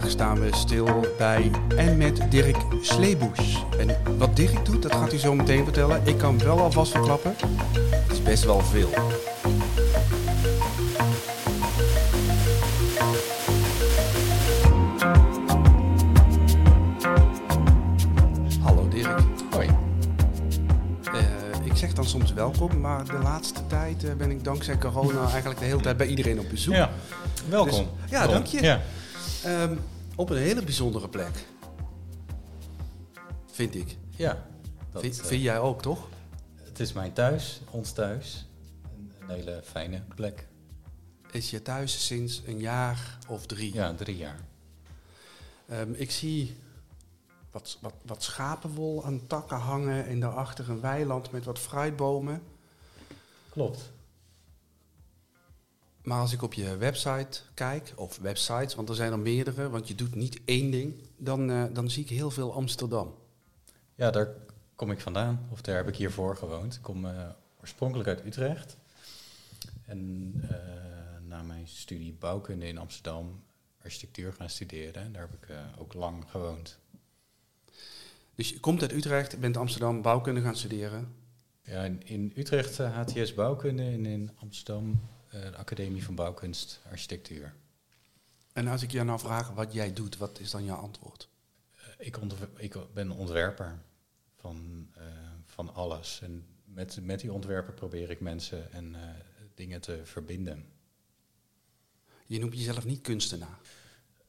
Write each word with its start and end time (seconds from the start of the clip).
vandaag 0.00 0.10
staan 0.10 0.40
we 0.40 0.56
stil 0.56 1.06
bij 1.18 1.50
en 1.76 1.96
met 1.96 2.30
Dirk 2.30 2.56
Sleeboes. 2.80 3.64
En 3.78 4.18
wat 4.18 4.36
Dirk 4.36 4.64
doet, 4.64 4.82
dat 4.82 4.92
gaat 4.92 5.10
hij 5.10 5.18
zo 5.18 5.34
meteen 5.34 5.64
vertellen. 5.64 6.00
Ik 6.04 6.18
kan 6.18 6.38
wel 6.38 6.60
alvast 6.60 6.92
verklappen. 6.92 7.34
Het 7.78 8.12
is 8.12 8.22
best 8.22 8.44
wel 8.44 8.60
veel. 8.60 8.90
Hallo 18.62 18.88
Dirk. 18.88 19.20
Hoi. 19.50 19.68
Eh, 21.12 21.20
ik 21.64 21.76
zeg 21.76 21.92
dan 21.92 22.04
soms 22.04 22.32
welkom, 22.32 22.80
maar 22.80 23.04
de 23.04 23.18
laatste 23.22 23.66
tijd 23.66 24.04
eh, 24.04 24.12
ben 24.14 24.30
ik 24.30 24.44
dankzij 24.44 24.78
corona 24.78 25.28
eigenlijk 25.30 25.58
de 25.58 25.64
hele 25.64 25.80
tijd 25.80 25.96
bij 25.96 26.06
iedereen 26.06 26.38
op 26.38 26.48
bezoek. 26.50 26.74
Ja, 26.74 26.90
welkom. 27.48 27.70
Dus- 27.70 28.10
ja, 28.10 28.26
dank 28.26 28.46
je. 28.46 28.62
Ja. 28.62 28.80
Ehm, 29.46 29.76
op 30.16 30.30
een 30.30 30.36
hele 30.36 30.62
bijzondere 30.62 31.08
plek. 31.08 31.46
Vind 33.46 33.74
ik. 33.74 33.96
ja 34.16 34.46
dat, 34.90 35.02
vind, 35.02 35.20
eh, 35.20 35.24
vind 35.24 35.42
jij 35.42 35.58
ook, 35.58 35.82
toch? 35.82 36.08
het 36.62 36.80
is 36.80 36.92
mijn 36.92 37.12
thuis, 37.12 37.60
ons 37.70 37.92
thuis. 37.92 38.46
Een, 38.96 39.12
een 39.20 39.28
hele 39.28 39.60
fijne 39.64 40.02
plek. 40.14 40.46
Is 41.30 41.50
je 41.50 41.62
thuis 41.62 42.06
sinds 42.06 42.42
een 42.46 42.58
jaar 42.58 43.18
of 43.28 43.46
drie? 43.46 43.74
Ja, 43.74 43.94
drie 43.94 44.16
jaar. 44.16 44.40
Ehm, 45.68 45.92
ik 45.92 46.10
zie 46.10 46.56
wat, 47.50 47.78
wat, 47.80 47.94
wat 48.02 48.22
schapenwol 48.22 49.04
aan 49.04 49.26
takken 49.26 49.58
hangen 49.58 50.06
en 50.06 50.20
daarachter 50.20 50.70
een 50.70 50.80
weiland 50.80 51.30
met 51.30 51.44
wat 51.44 51.58
fruitbomen. 51.58 52.42
Klopt. 53.50 53.92
Maar 56.06 56.20
als 56.20 56.32
ik 56.32 56.42
op 56.42 56.54
je 56.54 56.76
website 56.76 57.40
kijk, 57.54 57.92
of 57.96 58.18
websites, 58.18 58.74
want 58.74 58.88
er 58.88 58.94
zijn 58.94 59.12
er 59.12 59.18
meerdere, 59.18 59.68
want 59.68 59.88
je 59.88 59.94
doet 59.94 60.14
niet 60.14 60.40
één 60.44 60.70
ding, 60.70 60.94
dan, 61.16 61.50
eh, 61.50 61.64
dan 61.72 61.90
zie 61.90 62.02
ik 62.02 62.08
heel 62.08 62.30
veel 62.30 62.54
Amsterdam. 62.54 63.14
Ja, 63.94 64.10
daar 64.10 64.28
kom 64.74 64.90
ik 64.90 65.00
vandaan. 65.00 65.48
Of 65.50 65.60
daar 65.60 65.76
heb 65.76 65.88
ik 65.88 65.96
hiervoor 65.96 66.36
gewoond. 66.36 66.74
Ik 66.74 66.82
kom 66.82 67.06
eh, 67.06 67.28
oorspronkelijk 67.60 68.08
uit 68.08 68.24
Utrecht. 68.24 68.76
En 69.84 70.32
eh, 70.50 71.28
na 71.28 71.42
mijn 71.42 71.68
studie 71.68 72.12
bouwkunde 72.12 72.66
in 72.66 72.78
Amsterdam 72.78 73.42
architectuur 73.82 74.32
gaan 74.32 74.50
studeren. 74.50 75.02
En 75.02 75.12
daar 75.12 75.28
heb 75.30 75.42
ik 75.42 75.56
ook 75.78 75.94
lang 75.94 76.24
gewoond. 76.30 76.78
Dus 78.34 78.48
je 78.48 78.60
komt 78.60 78.82
uit 78.82 78.92
Utrecht, 78.92 79.40
bent 79.40 79.56
Amsterdam 79.56 80.02
bouwkunde 80.02 80.40
gaan 80.40 80.56
studeren. 80.56 81.14
Ja, 81.62 81.84
in, 81.84 82.02
in 82.04 82.32
Utrecht 82.36 82.78
HTS 82.78 83.34
bouwkunde 83.34 83.82
en 83.82 84.06
in 84.06 84.30
Amsterdam 84.40 85.00
de 85.30 85.56
Academie 85.56 86.04
van 86.04 86.14
Bouwkunst 86.14 86.80
Architectuur. 86.90 87.54
En 88.52 88.66
als 88.66 88.82
ik 88.82 88.90
jou 88.90 89.06
nou 89.06 89.18
vraag 89.18 89.50
wat 89.50 89.72
jij 89.72 89.92
doet, 89.92 90.16
wat 90.16 90.40
is 90.40 90.50
dan 90.50 90.64
jouw 90.64 90.76
antwoord? 90.76 91.28
Eh, 91.98 92.06
Ik, 92.06 92.16
ik 92.56 92.76
ben 92.94 93.10
ontwerper 93.10 93.78
van, 94.36 94.88
eh, 94.94 95.04
van 95.44 95.74
alles. 95.74 96.20
En 96.22 96.46
met, 96.64 96.98
met 97.02 97.20
die 97.20 97.32
ontwerpen 97.32 97.74
probeer 97.74 98.10
ik 98.10 98.20
mensen 98.20 98.72
en 98.72 98.94
eh, 98.94 99.00
dingen 99.54 99.80
te 99.80 100.00
verbinden. 100.04 100.64
Je 102.26 102.38
noemt 102.38 102.56
jezelf 102.56 102.84
niet 102.84 103.00
kunstenaar. 103.00 103.58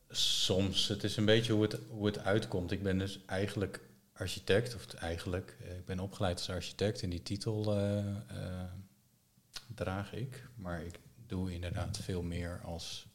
Soms, 0.09 0.88
het 0.88 1.03
is 1.03 1.18
een 1.18 1.25
beetje 1.25 1.53
hoe 1.53 1.62
het, 1.62 1.80
hoe 1.90 2.06
het 2.06 2.20
uitkomt. 2.20 2.72
Ik 2.72 2.84
ben 2.84 2.98
dus 2.98 3.25
eigenlijk 3.25 3.81
architect, 4.14 4.75
of 4.75 4.94
eigenlijk, 4.94 5.58
eh, 5.62 5.78
ik 5.78 5.86
ben 5.86 6.00
opgeleid 6.00 6.38
als 6.38 6.50
architect 6.50 7.02
en 7.02 7.09
die 7.09 7.24
titel 7.24 7.75
eh, 7.75 7.97
eh, 8.00 8.64
draag 9.75 10.13
ik. 10.13 10.50
Maar 10.55 10.83
ik 10.83 11.00
doe 11.25 11.53
inderdaad 11.53 11.97
veel 11.97 12.22
meer 12.22 12.61
als 12.63 13.07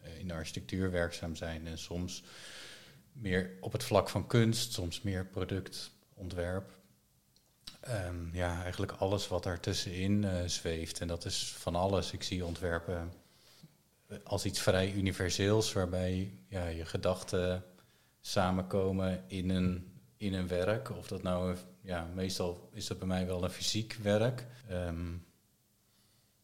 eh, 0.00 0.18
in 0.18 0.28
de 0.28 0.34
architectuur 0.34 0.90
werkzaam 0.90 1.36
zijn 1.36 1.66
en 1.66 1.78
soms 1.78 2.24
meer 3.12 3.56
op 3.60 3.72
het 3.72 3.84
vlak 3.84 4.08
van 4.08 4.26
kunst, 4.26 4.72
soms 4.72 5.02
meer 5.02 5.26
productontwerp. 5.26 6.80
Ehm, 7.80 8.34
ja, 8.34 8.62
eigenlijk 8.62 8.92
alles 8.92 9.28
wat 9.28 9.42
daar 9.42 9.60
tussenin 9.60 10.24
eh, 10.24 10.46
zweeft. 10.46 11.00
En 11.00 11.08
dat 11.08 11.24
is 11.24 11.52
van 11.58 11.74
alles. 11.74 12.12
Ik 12.12 12.22
zie 12.22 12.44
ontwerpen 12.44 13.12
als 14.24 14.44
iets 14.44 14.60
vrij 14.60 14.92
universeels, 14.92 15.72
waarbij 15.72 16.38
ja, 16.48 16.66
je 16.66 16.84
gedachten 16.84 17.64
samenkomen 18.20 19.24
in 19.26 19.50
een, 19.50 20.00
in 20.16 20.34
een 20.34 20.48
werk. 20.48 20.90
Of 20.90 21.08
dat 21.08 21.22
nou, 21.22 21.56
ja, 21.80 22.08
meestal 22.14 22.68
is 22.72 22.86
dat 22.86 22.98
bij 22.98 23.08
mij 23.08 23.26
wel 23.26 23.44
een 23.44 23.50
fysiek 23.50 23.98
werk. 24.02 24.46
Ehm, 24.68 25.14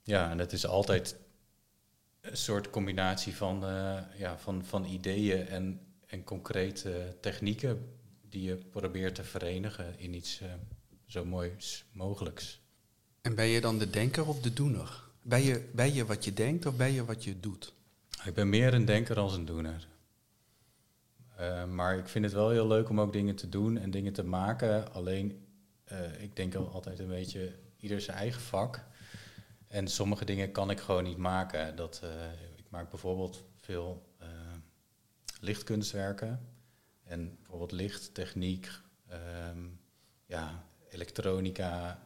ja, 0.09 0.31
en 0.31 0.39
het 0.39 0.53
is 0.53 0.67
altijd 0.67 1.17
een 2.21 2.37
soort 2.37 2.71
combinatie 2.71 3.37
van, 3.37 3.65
eh, 3.65 3.99
ja, 4.17 4.39
van, 4.39 4.65
van 4.65 4.85
ideeën 4.85 5.47
en, 5.47 5.81
en 6.07 6.25
concrete 6.25 7.17
technieken 7.21 7.99
die 8.29 8.43
je 8.43 8.57
probeert 8.57 9.15
te 9.15 9.25
verenigen 9.25 9.99
in 9.99 10.15
iets 10.15 10.41
eh, 10.41 10.49
zo 11.07 11.25
moois 11.25 11.85
mogelijks. 11.93 12.61
En 13.21 13.35
ben 13.35 13.47
je 13.47 13.61
dan 13.61 13.79
de 13.79 13.91
denker 13.91 14.29
of 14.29 14.41
de 14.41 14.53
doener? 14.53 15.03
Ben 15.23 15.43
je, 15.43 15.69
ben 15.73 15.95
je 15.95 16.05
wat 16.05 16.25
je 16.25 16.33
denkt 16.33 16.67
of 16.67 16.77
ben 16.77 16.93
je 16.93 17.05
wat 17.05 17.25
je 17.25 17.41
doet? 17.41 17.73
Ik 18.25 18.35
ben 18.35 18.49
meer 18.49 18.75
een 18.75 18.85
denker 18.85 19.15
dan 19.15 19.33
een 19.33 19.45
doener. 19.45 19.89
Eh, 21.37 21.65
maar 21.65 21.99
ik 21.99 22.09
vind 22.09 22.25
het 22.25 22.35
wel 22.35 22.51
heel 22.51 22.67
leuk 22.67 22.89
om 22.89 23.01
ook 23.01 23.13
dingen 23.13 23.37
te 23.37 23.49
doen 23.49 23.79
en 23.79 23.91
dingen 23.91 24.13
te 24.13 24.25
maken. 24.25 24.93
Alleen, 24.93 25.47
ik 26.19 26.37
denk 26.37 26.55
al 26.55 26.69
altijd 26.69 26.99
een 26.99 27.09
beetje 27.09 27.53
ieder 27.77 28.01
zijn 28.01 28.17
eigen 28.17 28.41
vak. 28.41 28.87
En 29.69 29.89
sommige 29.89 30.25
dingen 30.25 30.53
kan 30.53 30.71
ik 30.71 30.81
gewoon 30.81 31.05
niet 31.05 31.17
maken. 31.17 31.77
Dat, 31.77 32.01
eh, 32.03 32.11
ik 32.57 32.65
maak 32.69 32.91
bijvoorbeeld 32.91 33.45
veel 33.57 34.07
eh, 34.19 34.29
lichtkunstwerken. 35.41 36.41
En 37.05 37.37
bijvoorbeeld 37.37 37.73
lichttechniek, 37.73 38.71
ehm, 39.09 39.67
ja, 40.27 40.65
elektronica. 40.91 42.03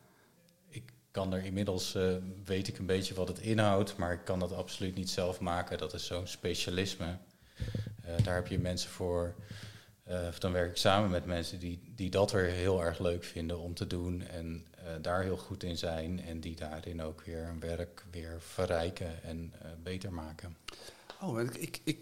Ik 0.68 0.92
kan 1.10 1.32
er 1.32 1.44
inmiddels, 1.44 1.94
eh, 1.94 2.16
weet 2.44 2.68
ik 2.68 2.78
een 2.78 2.86
beetje 2.86 3.14
wat 3.14 3.28
het 3.28 3.38
inhoudt, 3.38 3.96
maar 3.96 4.12
ik 4.12 4.24
kan 4.24 4.38
dat 4.38 4.52
absoluut 4.52 4.94
niet 4.94 5.10
zelf 5.10 5.40
maken. 5.40 5.78
Dat 5.78 5.94
is 5.94 6.06
zo'n 6.06 6.26
specialisme. 6.26 7.16
Daar 8.22 8.34
heb 8.34 8.46
je 8.46 8.58
mensen 8.58 8.90
voor. 8.90 9.34
Eh, 10.12 10.28
of 10.28 10.38
dan 10.38 10.52
werk 10.52 10.70
ik 10.70 10.76
samen 10.76 11.10
met 11.10 11.24
mensen 11.24 11.58
die, 11.58 11.80
die 11.94 12.10
dat 12.10 12.32
weer 12.32 12.50
heel 12.50 12.84
erg 12.84 12.98
leuk 12.98 13.24
vinden 13.24 13.58
om 13.58 13.74
te 13.74 13.86
doen 13.86 14.22
en 14.22 14.66
eh, 14.74 14.84
daar 15.00 15.22
heel 15.22 15.36
goed 15.36 15.62
in 15.62 15.76
zijn 15.76 16.24
en 16.24 16.40
die 16.40 16.56
daarin 16.56 17.02
ook 17.02 17.22
weer 17.24 17.44
hun 17.44 17.60
werk 17.60 18.04
weer 18.10 18.40
verrijken 18.40 19.22
en 19.22 19.52
eh, 19.62 19.70
beter 19.82 20.12
maken. 20.12 20.56
Oh, 21.20 21.40
ik, 21.40 21.80
ik, 21.84 21.98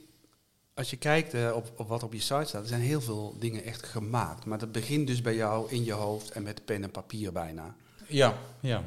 als 0.74 0.90
je 0.90 0.96
kijkt 0.96 1.52
op, 1.52 1.72
op 1.76 1.88
wat 1.88 2.02
op 2.02 2.12
je 2.12 2.20
site 2.20 2.44
staat, 2.44 2.62
er 2.62 2.68
zijn 2.68 2.80
heel 2.80 3.00
veel 3.00 3.38
dingen 3.38 3.64
echt 3.64 3.86
gemaakt. 3.86 4.44
Maar 4.44 4.58
dat 4.58 4.72
begint 4.72 5.06
dus 5.06 5.20
bij 5.20 5.34
jou 5.34 5.70
in 5.70 5.84
je 5.84 5.92
hoofd 5.92 6.30
en 6.30 6.42
met 6.42 6.64
pen 6.64 6.82
en 6.82 6.90
papier 6.90 7.32
bijna. 7.32 7.74
Ja, 8.06 8.38
ja. 8.60 8.84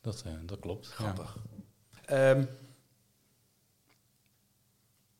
Dat, 0.00 0.24
dat 0.46 0.60
klopt. 0.60 0.86
ja. 0.86 0.94
Grappig. 0.94 1.36
Ehm, 2.04 2.44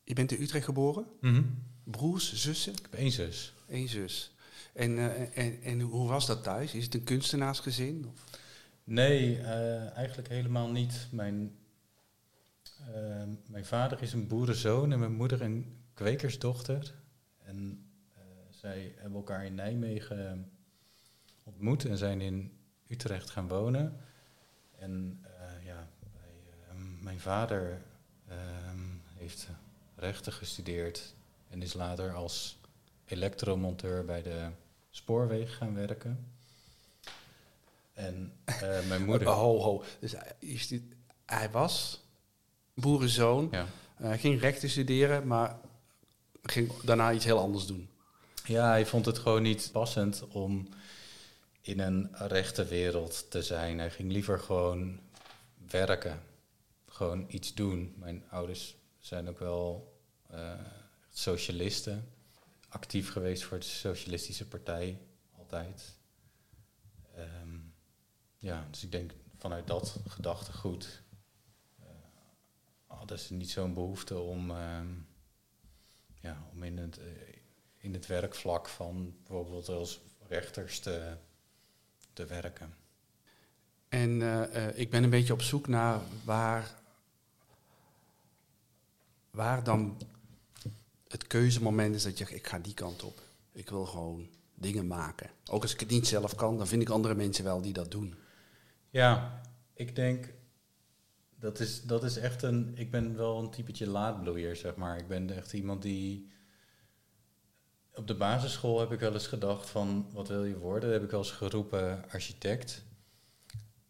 je 0.05 0.15
bent 0.15 0.33
in 0.33 0.43
Utrecht 0.43 0.65
geboren. 0.65 1.07
Mhm. 1.21 1.43
Broers, 1.91 2.35
zussen, 2.35 2.73
Ik 2.73 2.83
heb 2.83 2.95
één 2.95 3.11
zus. 3.11 3.55
één 3.69 3.89
zus. 3.89 4.33
En, 4.73 4.99
eh, 4.99 5.39
en, 5.39 5.63
en 5.63 5.81
hoe 5.81 6.09
was 6.09 6.27
dat 6.27 6.43
thuis? 6.43 6.75
Is 6.75 6.85
het 6.85 6.95
een 6.95 7.05
kunstenaarsgezin? 7.05 8.07
Of? 8.07 8.25
Nee, 8.85 9.39
eh, 9.39 9.97
eigenlijk 9.97 10.29
helemaal 10.29 10.71
niet. 10.71 11.07
Mijn, 11.11 11.59
eh, 12.95 13.23
mijn 13.47 13.65
vader 13.65 14.03
is 14.03 14.13
een 14.13 14.27
boerenzoon 14.27 14.93
en 14.93 14.99
mijn 14.99 15.13
moeder 15.13 15.43
een 15.43 15.77
kwekersdochter. 15.95 16.95
En 17.45 17.87
zij 18.51 18.95
hebben 18.97 19.19
elkaar 19.19 19.45
in 19.45 19.55
Nijmegen 19.55 20.51
ontmoet 21.45 21.85
en 21.85 21.99
zijn 21.99 22.21
in 22.21 22.53
Utrecht 22.89 23.31
gaan 23.31 23.49
wonen. 23.49 23.97
En 24.79 25.25
ja, 25.65 25.89
bij, 26.13 26.77
mijn 27.01 27.21
vader 27.21 27.83
heeft 29.15 29.49
rechten 29.97 30.33
gestudeerd 30.33 31.15
en 31.51 31.63
is 31.63 31.73
later 31.75 32.13
als 32.15 32.59
elektromonteur 33.05 34.05
bij 34.05 34.23
de 34.23 34.49
spoorwegen 34.91 35.55
gaan 35.55 35.75
werken. 35.75 36.27
En 37.93 38.33
eh, 38.45 38.87
mijn 38.89 39.05
moeder. 39.05 39.29
Oh, 39.29 39.35
ho, 39.35 39.59
ho. 39.59 39.85
Dus 40.01 40.13
hij, 40.13 40.33
is 40.39 40.67
dit- 40.69 40.83
hij 41.27 41.51
was 41.51 42.01
boerenzoon. 42.75 43.49
Ja. 43.51 43.67
Hij 43.95 44.19
ging 44.19 44.41
rechten 44.41 44.71
studeren, 44.71 45.27
maar 45.27 45.59
ging 46.43 46.73
daarna 46.83 47.13
iets 47.13 47.25
heel 47.25 47.39
anders 47.39 47.67
doen. 47.67 47.89
ja, 48.45 48.69
hij 48.69 48.87
vond 48.87 49.07
het 49.07 49.19
gewoon 49.19 49.43
niet 49.43 49.69
passend 49.73 50.25
om 50.29 50.69
in 51.61 51.81
een 51.81 52.09
rechte 52.13 52.65
wereld 52.65 53.31
te 53.31 53.43
zijn. 53.43 53.79
Hij 53.79 53.91
ging 53.91 54.13
liever 54.13 54.39
gewoon 54.39 55.01
werken, 55.71 56.21
gewoon 56.87 57.25
iets 57.29 57.55
doen. 57.55 57.95
Mijn 57.99 58.25
ouders 58.31 58.77
zijn 58.99 59.29
ook 59.29 59.39
wel 59.39 59.93
eh, 60.31 60.53
socialisten, 61.19 62.13
actief 62.69 63.13
geweest 63.13 63.45
voor 63.45 63.59
de 63.59 63.65
Socialistische 63.65 64.49
Partij, 64.49 65.01
altijd. 65.39 65.97
Ehm, 67.15 67.59
ja, 68.37 68.67
dus 68.71 68.85
ik 68.85 68.93
denk 68.93 69.13
vanuit 69.37 69.67
dat 69.67 70.01
gedachtegoed 70.07 71.03
eh, 71.79 71.87
hadden 72.87 73.19
ze 73.19 73.35
niet 73.35 73.51
zo'n 73.51 73.75
behoefte 73.75 74.19
om, 74.19 74.51
ehm, 74.51 74.87
ja, 76.21 76.47
om 76.53 76.63
in 76.63 76.79
het, 76.79 76.99
eh, 76.99 77.07
in 77.77 77.93
het 77.93 78.07
werkvlak 78.07 78.69
van 78.69 79.17
bijvoorbeeld 79.19 79.69
als 79.69 80.01
rechters 80.29 80.79
te, 80.79 81.17
te 82.13 82.27
werken. 82.27 82.77
En 83.89 84.23
eh, 84.53 84.79
ik 84.79 84.91
ben 84.91 85.03
een 85.03 85.11
beetje 85.11 85.33
op 85.33 85.43
zoek 85.43 85.67
naar 85.67 86.01
waar, 86.25 86.81
waar 89.31 89.65
dan 89.65 89.99
keuzemoment 91.29 91.95
is 91.95 92.03
dat 92.03 92.19
je 92.19 92.35
ik 92.35 92.47
ga 92.47 92.59
die 92.59 92.75
kant 92.75 93.03
op. 93.03 93.21
Ik 93.53 93.71
wil 93.71 93.85
gewoon 93.85 94.29
dingen 94.55 94.87
maken. 94.87 95.31
Ook 95.51 95.63
als 95.63 95.73
ik 95.73 95.81
het 95.81 95.91
niet 95.91 96.07
zelf 96.07 96.35
kan, 96.35 96.57
dan 96.57 96.67
vind 96.67 96.83
ik 96.83 96.89
andere 96.89 97.15
mensen 97.15 97.45
wel 97.45 97.61
die 97.61 97.73
dat 97.73 97.91
doen. 97.91 98.15
Ja, 98.91 99.41
ik 99.75 99.97
denk 99.97 100.33
dat 101.39 101.61
is, 101.61 101.83
dat 101.83 102.05
is 102.05 102.17
echt 102.17 102.43
een. 102.43 102.73
Ik 102.75 102.91
ben 102.91 103.17
wel 103.17 103.39
een 103.39 103.51
typetje 103.51 103.89
laadbloeier, 103.89 104.57
zeg 104.57 104.75
maar. 104.75 104.99
Ik 104.99 105.09
ben 105.09 105.37
echt 105.37 105.53
iemand 105.53 105.83
die. 105.83 106.31
Op 107.95 108.07
de 108.07 108.15
basisschool 108.15 108.81
heb 108.81 108.93
ik 108.93 109.01
wel 109.01 109.13
eens 109.13 109.27
gedacht 109.27 109.71
van 109.71 110.09
wat 110.13 110.29
wil 110.29 110.45
je 110.45 110.59
worden? 110.59 110.93
Heb 110.93 111.03
ik 111.03 111.11
wel 111.11 111.21
eens 111.21 111.31
geroepen 111.31 112.05
architect. 112.11 112.85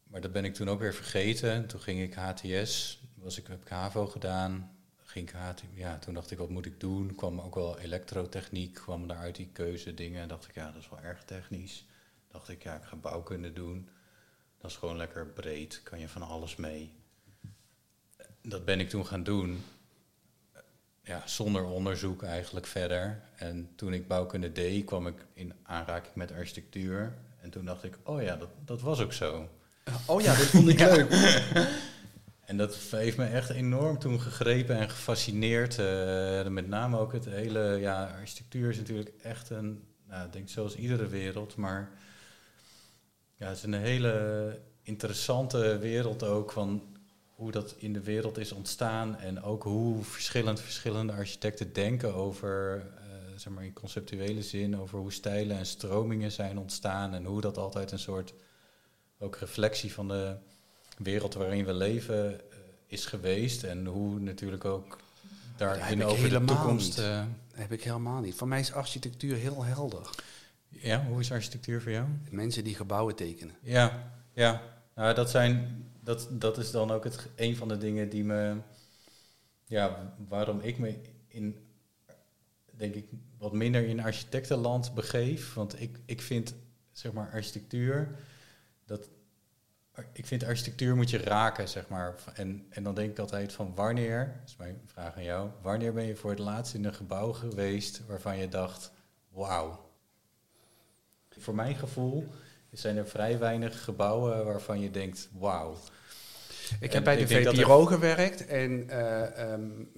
Maar 0.02 0.20
dat 0.20 0.32
ben 0.32 0.44
ik 0.44 0.54
toen 0.54 0.68
ook 0.68 0.80
weer 0.80 0.94
vergeten. 0.94 1.66
Toen 1.66 1.80
ging 1.80 2.00
ik 2.00 2.14
HTS, 2.14 3.02
was 3.14 3.38
ik, 3.38 3.46
heb 3.46 3.62
ik 3.62 3.68
HAVO 3.68 4.06
gedaan. 4.06 4.77
Ging 5.08 5.30
ik 5.30 5.36
ja, 5.74 5.98
toen 5.98 6.14
dacht 6.14 6.30
ik, 6.30 6.38
wat 6.38 6.48
moet 6.48 6.66
ik 6.66 6.80
doen? 6.80 7.14
Kwam 7.14 7.40
ook 7.40 7.54
wel 7.54 7.78
elektrotechniek, 7.78 8.74
kwam 8.74 9.06
daaruit 9.06 9.36
die 9.36 9.48
keuze 9.52 9.94
dingen. 9.94 10.28
Dacht 10.28 10.48
ik, 10.48 10.54
ja, 10.54 10.70
dat 10.70 10.82
is 10.82 10.88
wel 10.88 11.00
erg 11.00 11.24
technisch. 11.24 11.86
Dacht 12.30 12.48
ik, 12.48 12.62
ja, 12.62 12.74
ik 12.74 12.82
ga 12.82 12.96
bouwkunde 12.96 13.52
doen. 13.52 13.88
Dat 14.60 14.70
is 14.70 14.76
gewoon 14.76 14.96
lekker 14.96 15.26
breed, 15.26 15.80
kan 15.82 15.98
je 15.98 16.08
van 16.08 16.22
alles 16.22 16.56
mee. 16.56 16.92
Dat 18.42 18.64
ben 18.64 18.80
ik 18.80 18.88
toen 18.88 19.06
gaan 19.06 19.22
doen. 19.22 19.64
Ja, 21.02 21.26
zonder 21.26 21.64
onderzoek 21.64 22.22
eigenlijk 22.22 22.66
verder. 22.66 23.22
En 23.36 23.70
toen 23.74 23.92
ik 23.92 24.08
bouwkunde 24.08 24.52
deed, 24.52 24.84
kwam 24.84 25.06
ik 25.06 25.26
in 25.32 25.54
aanraking 25.62 26.14
met 26.14 26.32
architectuur. 26.32 27.14
En 27.40 27.50
toen 27.50 27.64
dacht 27.64 27.84
ik, 27.84 27.98
oh 28.02 28.22
ja, 28.22 28.36
dat, 28.36 28.50
dat 28.64 28.80
was 28.80 29.00
ook 29.00 29.12
zo. 29.12 29.48
Oh 30.06 30.20
ja, 30.20 30.36
dit 30.36 30.46
vond 30.46 30.68
ik 30.68 30.78
leuk. 30.94 31.10
En 32.48 32.56
dat 32.56 32.74
heeft 32.90 33.16
me 33.16 33.24
echt 33.24 33.50
enorm 33.50 33.98
toen 33.98 34.20
gegrepen 34.20 34.76
en 34.76 34.90
gefascineerd. 34.90 35.78
Uh, 35.78 36.46
met 36.46 36.68
name 36.68 36.98
ook 36.98 37.12
het 37.12 37.24
hele, 37.24 37.78
ja, 37.80 38.14
architectuur 38.18 38.70
is 38.70 38.76
natuurlijk 38.76 39.12
echt 39.22 39.50
een, 39.50 39.84
nou, 40.06 40.30
denk 40.30 40.48
zoals 40.48 40.76
iedere 40.76 41.06
wereld, 41.06 41.56
maar 41.56 41.90
ja, 43.36 43.48
het 43.48 43.56
is 43.56 43.62
een 43.62 43.74
hele 43.74 44.60
interessante 44.82 45.78
wereld 45.78 46.22
ook 46.22 46.52
van 46.52 46.96
hoe 47.34 47.50
dat 47.50 47.74
in 47.78 47.92
de 47.92 48.02
wereld 48.02 48.38
is 48.38 48.52
ontstaan 48.52 49.16
en 49.18 49.42
ook 49.42 49.62
hoe 49.62 50.04
verschillend 50.04 50.60
verschillende 50.60 51.12
architecten 51.12 51.72
denken 51.72 52.14
over, 52.14 52.76
uh, 52.76 53.36
zeg 53.36 53.52
maar 53.52 53.64
in 53.64 53.72
conceptuele 53.72 54.42
zin, 54.42 54.78
over 54.78 54.98
hoe 54.98 55.12
stijlen 55.12 55.56
en 55.56 55.66
stromingen 55.66 56.32
zijn 56.32 56.58
ontstaan 56.58 57.14
en 57.14 57.24
hoe 57.24 57.40
dat 57.40 57.58
altijd 57.58 57.92
een 57.92 57.98
soort 57.98 58.34
ook 59.18 59.36
reflectie 59.36 59.92
van 59.92 60.08
de 60.08 60.36
wereld 60.98 61.34
waarin 61.34 61.64
we 61.64 61.72
leven 61.72 62.32
uh, 62.32 62.38
is 62.86 63.06
geweest 63.06 63.64
en 63.64 63.86
hoe 63.86 64.20
natuurlijk 64.20 64.64
ook 64.64 64.98
daarin 65.56 66.04
over 66.04 66.28
de 66.28 66.44
toekomst. 66.44 66.98
Uh, 66.98 67.24
heb 67.52 67.72
ik 67.72 67.82
helemaal 67.84 68.20
niet. 68.20 68.34
Voor 68.34 68.48
mij 68.48 68.60
is 68.60 68.72
architectuur 68.72 69.36
heel 69.36 69.64
helder. 69.64 70.10
Ja, 70.68 71.04
hoe 71.04 71.20
is 71.20 71.32
architectuur 71.32 71.82
voor 71.82 71.92
jou? 71.92 72.06
Mensen 72.30 72.64
die 72.64 72.74
gebouwen 72.74 73.14
tekenen. 73.14 73.54
Ja, 73.62 74.12
ja. 74.32 74.62
Nou, 74.94 75.14
dat, 75.14 75.30
zijn, 75.30 75.84
dat, 76.00 76.28
dat 76.30 76.58
is 76.58 76.70
dan 76.70 76.90
ook 76.90 77.04
het, 77.04 77.28
een 77.36 77.56
van 77.56 77.68
de 77.68 77.78
dingen 77.78 78.08
die 78.08 78.24
me. 78.24 78.56
Ja, 79.64 80.14
waarom 80.28 80.60
ik 80.60 80.78
me 80.78 80.98
in. 81.28 81.66
Denk 82.76 82.94
ik 82.94 83.06
wat 83.38 83.52
minder 83.52 83.86
in 83.86 84.00
architectenland 84.00 84.94
begeef. 84.94 85.54
Want 85.54 85.80
ik, 85.80 85.98
ik 86.04 86.22
vind, 86.22 86.54
zeg 86.92 87.12
maar, 87.12 87.30
architectuur. 87.32 88.18
Dat, 88.84 89.08
ik 90.12 90.26
vind 90.26 90.44
architectuur 90.44 90.96
moet 90.96 91.10
je 91.10 91.18
raken, 91.18 91.68
zeg 91.68 91.88
maar. 91.88 92.14
En, 92.34 92.66
en 92.70 92.82
dan 92.82 92.94
denk 92.94 93.10
ik 93.10 93.18
altijd 93.18 93.52
van 93.52 93.74
wanneer, 93.74 94.36
dat 94.40 94.48
is 94.48 94.56
mijn 94.56 94.80
vraag 94.86 95.16
aan 95.16 95.24
jou, 95.24 95.50
wanneer 95.62 95.92
ben 95.92 96.04
je 96.04 96.16
voor 96.16 96.30
het 96.30 96.38
laatst 96.38 96.74
in 96.74 96.84
een 96.84 96.94
gebouw 96.94 97.32
geweest 97.32 98.06
waarvan 98.06 98.38
je 98.38 98.48
dacht, 98.48 98.92
wauw. 99.28 99.90
Voor 101.38 101.54
mijn 101.54 101.76
gevoel 101.76 102.26
zijn 102.70 102.96
er 102.96 103.08
vrij 103.08 103.38
weinig 103.38 103.84
gebouwen 103.84 104.44
waarvan 104.44 104.80
je 104.80 104.90
denkt, 104.90 105.28
wauw. 105.32 105.76
Ik 106.80 106.92
heb 106.92 107.04
bij 107.04 107.16
de 107.16 107.26
VPRO 107.28 107.86
gewerkt 107.86 108.46
en 108.46 108.86
uh, 108.90 109.52
um, 109.52 109.90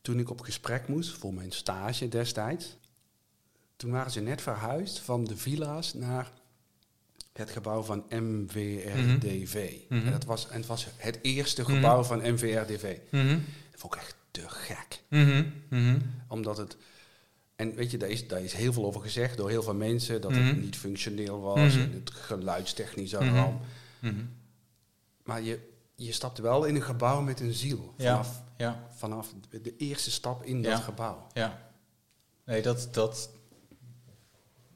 toen 0.00 0.18
ik 0.18 0.30
op 0.30 0.40
gesprek 0.40 0.88
moest 0.88 1.10
voor 1.10 1.34
mijn 1.34 1.52
stage 1.52 2.08
destijds, 2.08 2.76
toen 3.76 3.90
waren 3.90 4.12
ze 4.12 4.20
net 4.20 4.42
verhuisd 4.42 4.98
van 4.98 5.24
de 5.24 5.36
villa's 5.36 5.94
naar 5.94 6.32
het 7.42 7.50
gebouw 7.50 7.82
van 7.82 8.04
MVRDV. 8.08 9.72
Mm 9.88 9.98
-hmm. 9.98 10.06
en, 10.06 10.12
dat 10.12 10.24
was, 10.24 10.48
en 10.48 10.56
het 10.56 10.66
was 10.66 10.86
het 10.96 11.18
eerste 11.22 11.60
mm 11.60 11.66
-hmm. 11.66 11.76
gebouw 11.76 12.02
van 12.02 12.18
MVRDV. 12.18 12.98
Mm 13.10 13.20
-hmm. 13.20 13.44
Dat 13.70 13.80
vond 13.80 13.94
ik 13.94 14.00
echt 14.00 14.16
te 14.30 14.48
gek. 14.48 15.02
Mhm. 15.08 15.98
Omdat 16.28 16.56
het... 16.56 16.76
En 17.56 17.74
weet 17.74 17.90
je, 17.90 17.96
daar 17.96 18.08
is, 18.08 18.28
daar 18.28 18.42
is 18.42 18.52
heel 18.52 18.72
veel 18.72 18.84
over 18.84 19.00
gezegd 19.00 19.36
door 19.36 19.48
heel 19.48 19.62
veel 19.62 19.74
mensen. 19.74 20.20
Dat 20.20 20.34
het 20.34 20.60
niet 20.60 20.76
functioneel 20.76 21.40
was. 21.40 21.76
En 21.76 21.92
het 21.92 22.10
geluidstechnisch 22.10 23.12
ramp. 23.12 23.62
Maar 25.24 25.42
je, 25.42 25.58
je 25.94 26.12
stapte 26.12 26.42
wel 26.42 26.64
in 26.64 26.74
een 26.74 26.82
gebouw 26.82 27.20
met 27.20 27.40
een 27.40 27.52
ziel. 27.52 27.94
Vanaf, 27.98 28.42
ja, 28.56 28.66
ja. 28.66 28.86
vanaf 28.94 29.34
de 29.50 29.76
eerste 29.76 30.10
stap 30.10 30.44
in 30.44 30.62
dat 30.62 30.80
gebouw. 30.80 31.26
Ja. 31.32 31.72
Nee, 32.44 32.62
dat, 32.62 32.88
dat, 32.90 33.30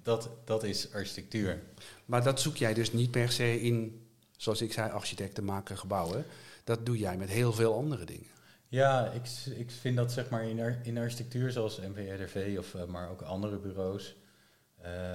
dat, 0.09 0.31
dat 0.45 0.65
is 0.65 0.93
architectuur. 0.93 1.63
Maar 2.05 2.23
dat 2.23 2.41
zoek 2.41 2.57
jij 2.57 2.75
dus 2.75 2.93
niet 2.93 3.11
per 3.11 3.33
se 3.33 3.61
in, 3.61 4.07
zoals 4.37 4.61
ik 4.61 4.73
zei, 4.73 4.91
architecten 4.91 5.45
maken 5.45 5.79
gebouwen. 5.79 6.25
Dat 6.65 6.87
doe 6.87 6.99
jij 6.99 7.17
met 7.17 7.29
heel 7.29 7.53
veel 7.53 7.75
andere 7.75 8.05
dingen. 8.05 8.31
Ja, 8.69 9.11
ik, 9.11 9.23
ik 9.57 9.71
vind 9.71 9.97
dat 9.97 10.13
zeg 10.13 10.29
maar 10.29 10.45
in, 10.45 10.61
ar, 10.61 10.79
in 10.83 10.99
architectuur 10.99 11.51
zoals 11.51 11.81
MVRDV 11.81 12.57
of 12.59 12.75
uh, 12.75 12.85
maar 12.85 13.11
ook 13.11 13.23
andere 13.23 13.59
bureaus. 13.59 14.17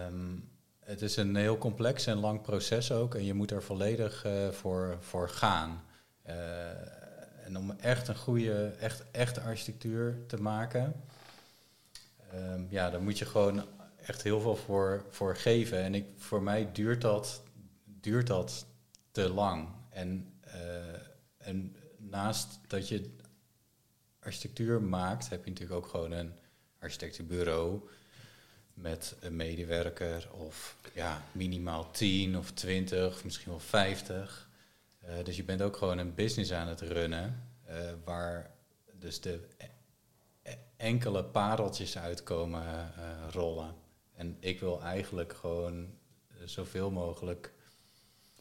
Um, 0.08 0.50
het 0.80 1.02
is 1.02 1.16
een 1.16 1.36
heel 1.36 1.58
complex 1.58 2.06
en 2.06 2.18
lang 2.18 2.42
proces 2.42 2.92
ook 2.92 3.16
en 3.16 3.26
je 3.26 3.34
moet 3.34 3.52
er 3.52 3.64
volledig 3.64 4.26
uh, 4.26 4.50
voor, 4.50 4.98
voor 5.00 5.30
gaan. 5.30 5.84
Uh, 6.28 6.36
en 7.46 7.58
om 7.58 7.72
echt 7.72 8.08
een 8.08 8.18
goede, 8.18 8.66
echt, 8.80 9.04
echte 9.12 9.42
architectuur 9.42 10.26
te 10.28 10.42
maken, 10.42 10.94
um, 12.36 12.68
ja, 12.70 12.90
dan 12.90 13.04
moet 13.04 13.18
je 13.18 13.26
gewoon 13.26 13.64
echt 14.06 14.24
heel 14.24 14.40
veel 14.42 14.56
voor, 14.56 15.06
voor 15.10 15.36
geven. 15.36 15.78
En 15.78 15.96
ik, 15.96 16.06
voor 16.16 16.44
mij 16.44 16.72
duurt 16.72 17.02
dat, 17.02 17.44
duurt 17.86 18.28
dat 18.28 18.66
te 19.12 19.30
lang. 19.30 19.70
En, 19.90 20.34
uh, 20.48 20.58
en 21.38 21.76
naast 21.98 22.60
dat 22.68 22.88
je 22.88 23.16
architectuur 24.20 24.82
maakt, 24.82 25.30
heb 25.30 25.44
je 25.44 25.50
natuurlijk 25.50 25.80
ook 25.80 25.92
gewoon 25.92 26.12
een 26.12 26.34
architectenbureau 26.80 27.90
met 28.74 29.16
een 29.20 29.36
medewerker 29.36 30.30
of 30.32 30.78
ja, 30.94 31.22
minimaal 31.32 31.92
10 31.92 32.38
of 32.38 32.52
20, 32.52 33.24
misschien 33.24 33.50
wel 33.52 33.60
50. 33.60 34.50
Uh, 35.04 35.24
dus 35.24 35.36
je 35.36 35.44
bent 35.44 35.62
ook 35.62 35.78
gewoon 35.78 35.98
een 35.98 36.16
business 36.16 36.52
aan 36.52 36.68
het 36.68 36.82
runnen, 36.82 37.50
uh, 37.70 37.92
waar 38.04 38.52
dus 39.00 39.22
de 39.22 39.48
enkele 40.78 41.24
pareltjes 41.24 41.98
uitkomen 41.98 42.92
rollen. 43.32 43.83
En 44.24 44.38
ik 44.40 44.60
wil 44.60 44.82
eigenlijk 44.82 45.34
gewoon 45.34 45.88
zoveel 46.46 46.92
mogelijk 46.92 47.54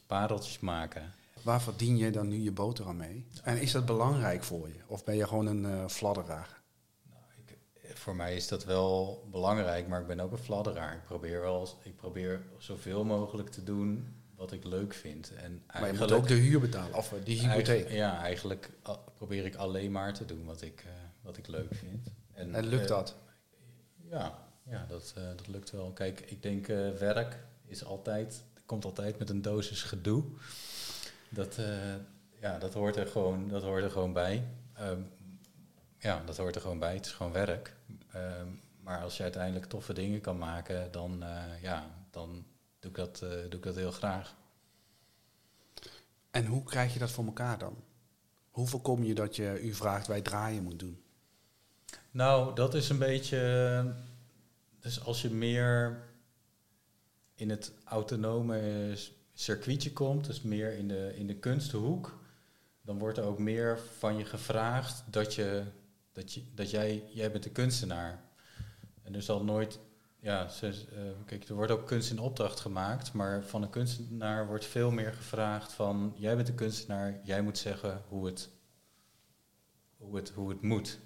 pareltjes 0.07 0.59
maken. 0.59 1.13
Waar 1.41 1.61
verdien 1.61 1.97
je 1.97 2.11
dan 2.11 2.27
nu 2.27 2.35
je 2.35 2.51
boterham 2.51 2.97
mee? 2.97 3.25
En 3.43 3.61
is 3.61 3.71
dat 3.71 3.85
belangrijk 3.85 4.43
voor 4.43 4.67
je? 4.67 4.79
Of 4.87 5.03
ben 5.03 5.15
je 5.15 5.27
gewoon 5.27 5.45
een 5.45 5.63
uh, 5.63 5.87
fladderaar? 5.87 6.61
Nou, 7.09 7.21
ik, 7.45 7.57
voor 7.97 8.15
mij 8.15 8.35
is 8.35 8.47
dat 8.47 8.65
wel 8.65 9.27
belangrijk, 9.31 9.87
maar 9.87 10.01
ik 10.01 10.07
ben 10.07 10.19
ook 10.19 10.31
een 10.31 10.37
fladderaar. 10.37 10.93
Ik 10.93 11.03
probeer, 11.03 11.41
wel, 11.41 11.69
ik 11.83 11.95
probeer 11.95 12.41
zoveel 12.57 13.03
mogelijk 13.03 13.49
te 13.49 13.63
doen 13.63 14.15
wat 14.35 14.51
ik 14.51 14.63
leuk 14.63 14.93
vind. 14.93 15.33
En 15.33 15.63
maar 15.73 15.93
je 15.93 15.99
moet 15.99 16.11
ook 16.11 16.27
de 16.27 16.33
huur 16.33 16.59
betalen, 16.59 16.97
of 16.97 17.13
die 17.23 17.39
hypotheek. 17.39 17.89
Ja, 17.89 18.21
eigenlijk 18.21 18.69
probeer 19.17 19.45
ik 19.45 19.55
alleen 19.55 19.91
maar 19.91 20.13
te 20.13 20.25
doen 20.25 20.45
wat 20.45 20.61
ik, 20.61 20.83
uh, 20.85 20.91
wat 21.21 21.37
ik 21.37 21.47
leuk 21.47 21.75
vind. 21.75 22.07
En, 22.33 22.55
en 22.55 22.65
lukt 22.65 22.81
uh, 22.81 22.87
dat? 22.87 23.15
Ja, 24.09 24.52
ja 24.63 24.85
dat, 24.87 25.13
uh, 25.17 25.23
dat 25.35 25.47
lukt 25.47 25.71
wel. 25.71 25.91
Kijk, 25.91 26.21
ik 26.21 26.41
denk 26.41 26.67
uh, 26.67 26.91
werk 26.91 27.37
is 27.65 27.85
altijd, 27.85 28.43
komt 28.65 28.85
altijd 28.85 29.19
met 29.19 29.29
een 29.29 29.41
dosis 29.41 29.83
gedoe. 29.83 30.23
Dat, 31.29 31.57
uh, 31.57 31.95
ja, 32.39 32.57
dat, 32.57 32.73
hoort 32.73 32.95
er 32.95 33.07
gewoon, 33.07 33.47
dat 33.47 33.63
hoort 33.63 33.83
er 33.83 33.91
gewoon 33.91 34.13
bij. 34.13 34.43
Um, 34.81 35.11
ja, 35.97 36.23
dat 36.25 36.37
hoort 36.37 36.55
er 36.55 36.61
gewoon 36.61 36.79
bij. 36.79 36.93
Het 36.95 37.05
is 37.05 37.11
gewoon 37.11 37.31
werk. 37.31 37.75
Um, 38.15 38.59
maar 38.79 39.01
als 39.01 39.17
je 39.17 39.23
uiteindelijk 39.23 39.65
toffe 39.65 39.93
dingen 39.93 40.21
kan 40.21 40.37
maken, 40.37 40.91
dan, 40.91 41.23
ja, 41.61 41.89
dan 42.11 42.45
doe, 42.79 42.91
ik 42.91 42.97
dat, 42.97 43.19
doe 43.19 43.59
ik 43.59 43.63
dat 43.63 43.75
heel 43.75 43.91
graag. 43.91 44.35
En 46.31 46.45
hoe 46.45 46.63
krijg 46.63 46.93
je 46.93 46.99
dat 46.99 47.11
voor 47.11 47.25
elkaar 47.25 47.57
dan? 47.57 47.83
Hoe 48.51 48.67
voorkom 48.67 49.03
je 49.03 49.13
dat 49.13 49.35
je 49.35 49.61
u 49.61 49.73
vraagt 49.73 50.07
wij 50.07 50.21
draaien 50.21 50.63
moet 50.63 50.79
doen? 50.79 51.03
Nou, 52.11 52.55
dat 52.55 52.73
is 52.73 52.89
een 52.89 52.97
beetje. 52.97 53.37
Dus 54.83 55.03
als 55.03 55.21
je 55.21 55.29
meer 55.29 56.03
in 57.35 57.49
het 57.49 57.71
autonome 57.83 58.93
circuitje 59.33 59.93
komt, 59.93 60.25
dus 60.25 60.41
meer 60.41 60.77
in 60.77 60.87
de, 60.87 61.13
in 61.15 61.27
de 61.27 61.35
kunsthoek, 61.35 62.19
dan 62.81 62.99
wordt 62.99 63.17
er 63.17 63.23
ook 63.23 63.39
meer 63.39 63.79
van 63.79 64.17
je 64.17 64.25
gevraagd 64.25 65.03
dat, 65.09 65.35
je, 65.35 65.63
dat, 66.11 66.33
je, 66.33 66.43
dat 66.53 66.69
jij, 66.69 67.03
jij 67.13 67.31
bent 67.31 67.43
de 67.43 67.49
kunstenaar. 67.49 68.23
En 69.03 69.15
er 69.15 69.21
zal 69.21 69.43
nooit, 69.43 69.79
ja, 70.19 70.47
ze, 70.47 70.67
uh, 70.67 71.25
kijk, 71.25 71.43
er 71.43 71.55
wordt 71.55 71.71
ook 71.71 71.87
kunst 71.87 72.11
in 72.11 72.19
opdracht 72.19 72.59
gemaakt, 72.59 73.13
maar 73.13 73.43
van 73.43 73.61
een 73.61 73.69
kunstenaar 73.69 74.47
wordt 74.47 74.65
veel 74.65 74.91
meer 74.91 75.13
gevraagd 75.13 75.71
van, 75.71 76.13
jij 76.17 76.35
bent 76.35 76.47
de 76.47 76.53
kunstenaar, 76.53 77.19
jij 77.23 77.41
moet 77.41 77.57
zeggen 77.57 78.01
hoe 78.07 78.25
het, 78.25 78.49
hoe 79.97 80.15
het, 80.15 80.29
hoe 80.29 80.49
het 80.49 80.61
moet. 80.61 80.99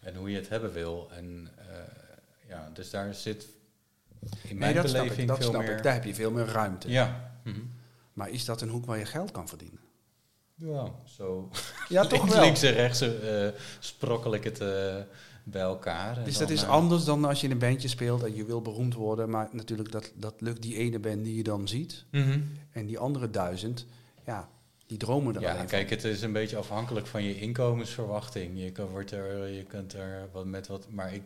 En 0.00 0.14
hoe 0.14 0.30
je 0.30 0.36
het 0.36 0.48
hebben 0.48 0.72
wil. 0.72 1.10
En 1.10 1.48
uh, 1.58 2.07
ja, 2.48 2.70
dus 2.72 2.90
daar 2.90 3.14
zit 3.14 3.48
in 4.42 4.58
mijn 4.58 4.74
nee, 4.74 4.82
dat 4.82 4.92
beleving 4.92 5.12
snap 5.12 5.20
ik, 5.20 5.26
dat 5.26 5.38
veel 5.38 5.48
snap 5.48 5.62
meer... 5.62 5.76
ik. 5.76 5.82
Daar 5.82 5.92
heb 5.92 6.04
je 6.04 6.14
veel 6.14 6.30
meer 6.30 6.46
ruimte. 6.46 6.90
Ja. 6.90 7.32
Mhm. 7.44 7.60
Maar 8.12 8.30
is 8.30 8.44
dat 8.44 8.60
een 8.60 8.68
hoek 8.68 8.86
waar 8.86 8.98
je 8.98 9.04
geld 9.04 9.30
kan 9.30 9.48
verdienen? 9.48 9.80
Ja, 10.54 10.94
zo. 11.04 11.48
Ja, 11.88 12.02
toch 12.02 12.18
links, 12.18 12.34
wel. 12.34 12.44
links 12.44 12.62
en 12.62 12.72
rechts 12.72 13.02
uh, 13.02 13.48
sprokkel 13.78 14.34
ik 14.34 14.44
het 14.44 14.60
uh, 14.60 14.96
bij 15.44 15.62
elkaar. 15.62 16.24
Dus 16.24 16.38
dat 16.38 16.50
is 16.50 16.62
uh, 16.62 16.68
anders 16.68 17.04
dan 17.04 17.24
als 17.24 17.40
je 17.40 17.46
in 17.46 17.52
een 17.52 17.58
bandje 17.58 17.88
speelt 17.88 18.22
en 18.22 18.34
je 18.34 18.44
wil 18.44 18.62
beroemd 18.62 18.94
worden. 18.94 19.30
Maar 19.30 19.48
natuurlijk, 19.52 19.92
dat, 19.92 20.12
dat 20.14 20.34
lukt 20.40 20.62
die 20.62 20.76
ene 20.76 20.98
band 20.98 21.24
die 21.24 21.36
je 21.36 21.42
dan 21.42 21.68
ziet. 21.68 22.04
Mm 22.10 22.22
-hmm. 22.22 22.52
En 22.72 22.86
die 22.86 22.98
andere 22.98 23.30
duizend, 23.30 23.86
ja, 24.26 24.48
die 24.86 24.98
dromen 24.98 25.34
er 25.34 25.40
Ja, 25.40 25.64
kijk, 25.64 25.90
het 25.90 26.04
is 26.04 26.22
een 26.22 26.32
beetje 26.32 26.56
afhankelijk 26.56 27.06
van 27.06 27.22
je 27.22 27.40
inkomensverwachting. 27.40 28.60
Je, 28.60 28.72
kan, 28.72 28.86
wordt 28.86 29.10
er, 29.10 29.48
je 29.48 29.64
kunt 29.64 29.92
er 29.92 30.28
wat 30.32 30.44
met 30.44 30.66
wat... 30.66 30.86
Maar 30.90 31.14
ik, 31.14 31.22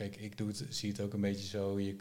kijk, 0.00 0.16
ik 0.16 0.38
doe 0.38 0.48
het, 0.48 0.66
zie 0.68 0.90
het 0.90 1.00
ook 1.00 1.12
een 1.12 1.20
beetje 1.20 1.46
zo... 1.46 1.80
Je, 1.80 1.96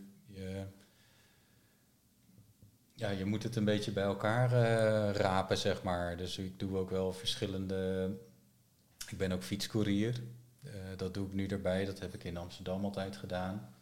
ja, 2.94 3.10
je 3.10 3.26
moet 3.26 3.44
het 3.44 3.56
een 3.56 3.66
beetje 3.66 3.92
bij 3.92 4.04
elkaar 4.04 4.52
uh, 4.52 5.16
rapen, 5.16 5.58
zeg 5.58 5.84
maar. 5.84 6.18
Dus 6.18 6.38
ik 6.38 6.60
doe 6.60 6.78
ook 6.78 6.90
wel 6.90 7.14
verschillende... 7.14 8.12
Ik 9.10 9.18
ben 9.18 9.32
ook 9.32 9.44
fietscourier. 9.44 10.22
Uh, 10.64 10.74
dat 10.98 11.14
doe 11.14 11.28
ik 11.28 11.34
nu 11.34 11.48
erbij. 11.48 11.86
Dat 11.86 12.00
heb 12.00 12.14
ik 12.14 12.24
in 12.24 12.38
Amsterdam 12.38 12.84
altijd 12.84 13.18
gedaan. 13.18 13.76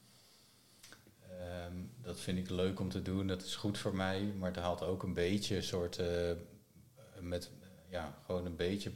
Um, 1.68 1.92
dat 2.02 2.20
vind 2.20 2.38
ik 2.38 2.50
leuk 2.50 2.80
om 2.80 2.90
te 2.90 3.02
doen. 3.02 3.28
Dat 3.28 3.42
is 3.42 3.56
goed 3.56 3.78
voor 3.78 3.96
mij. 3.96 4.22
Maar 4.22 4.52
het 4.52 4.60
haalt 4.60 4.84
ook 4.84 5.04
een 5.04 5.14
beetje 5.14 5.56
een 5.56 5.64
soort... 5.64 6.00
Uh, 6.00 6.32
met 7.20 7.52
ja, 7.90 8.18
gewoon 8.26 8.46
een 8.46 8.56
beetje 8.56 8.92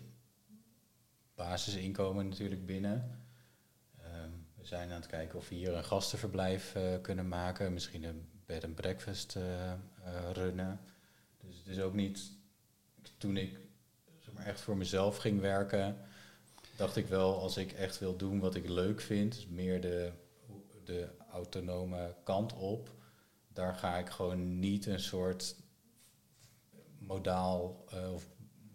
basisinkomen 1.36 2.30
natuurlijk 2.30 2.66
binnen. 2.66 3.21
We 4.62 4.68
zijn 4.68 4.89
aan 4.89 4.96
het 4.96 5.08
kijken 5.08 5.39
of 5.39 5.50
we 5.50 5.56
hier 5.56 5.74
een 5.74 5.84
gastenverblijf 5.84 6.75
kunnen 7.01 7.27
maken. 7.27 7.74
Misschien 7.74 8.03
een 8.03 8.30
bed 8.46 8.63
and 8.63 8.75
breakfast 8.75 9.36
uh, 9.36 9.44
uh, 9.44 10.32
runnen. 10.34 10.80
Dus 11.39 11.58
het 11.58 11.68
is 11.68 11.80
ook 11.80 11.94
niet, 11.94 12.32
toen 13.18 13.38
ik 13.38 13.58
zeg 14.20 14.34
maar, 14.34 14.46
echt 14.46 14.62
voor 14.62 14.77
mezelf 14.77 15.18
ging 15.18 15.39
werken, 15.39 15.98
dacht 16.75 16.96
ik 16.96 17.08
wel, 17.08 17.39
als 17.39 17.58
ik 17.58 17.72
echt 17.72 18.00
wil 18.00 18.15
doen 18.15 18.39
wat 18.39 18.56
ik 18.56 18.70
leuk 18.70 19.01
vind, 19.01 19.34
dus 19.34 19.48
meer 19.48 19.82
de, 19.82 20.12
de 20.84 21.10
autonome 21.32 22.15
kant 22.24 22.53
op, 22.53 22.96
daar 23.48 23.75
ga 23.75 23.98
ik 23.98 24.10
gewoon 24.10 24.60
niet 24.60 24.86
een 24.86 25.00
soort 25.00 25.56
modaal 26.98 27.86
of 28.13 28.27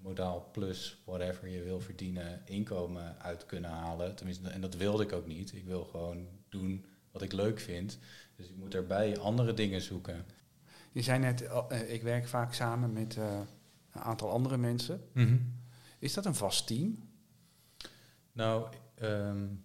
modaal 0.07 0.49
plus 0.53 1.03
whatever 1.05 1.49
je 1.49 1.63
wil 1.63 1.81
verdienen 1.81 2.43
inkomen 2.45 3.17
uit 3.19 3.47
kunnen 3.47 3.71
halen. 3.71 4.15
Tenminste, 4.15 4.49
en 4.49 4.61
dat 4.61 4.75
wilde 4.75 5.03
ik 5.03 5.13
ook 5.13 5.27
niet. 5.27 5.53
Ik 5.53 5.65
wil 5.65 5.85
gewoon 5.85 6.27
doen 6.49 6.85
wat 7.11 7.23
ik 7.23 7.33
leuk 7.33 7.61
vind. 7.61 7.99
Dus 8.37 8.49
ik 8.49 8.57
moet 8.57 8.75
erbij 8.75 9.19
andere 9.19 9.55
dingen 9.55 9.81
zoeken. 9.81 10.25
Je 10.93 11.03
zei 11.03 11.19
net, 11.19 11.43
uh, 11.43 11.93
ik 11.93 12.03
werk 12.03 12.29
vaak 12.29 12.55
samen 12.55 12.93
met 12.93 13.17
uh, 13.17 13.41
een 13.93 14.01
aantal 14.01 14.31
andere 14.31 14.57
mensen. 14.57 15.01
Mm 15.13 15.27
-hmm. 15.27 15.55
Is 15.99 16.15
dat 16.15 16.25
een 16.25 16.35
vast 16.35 16.67
team? 16.67 17.09
Nou, 18.33 18.69
um, 19.03 19.65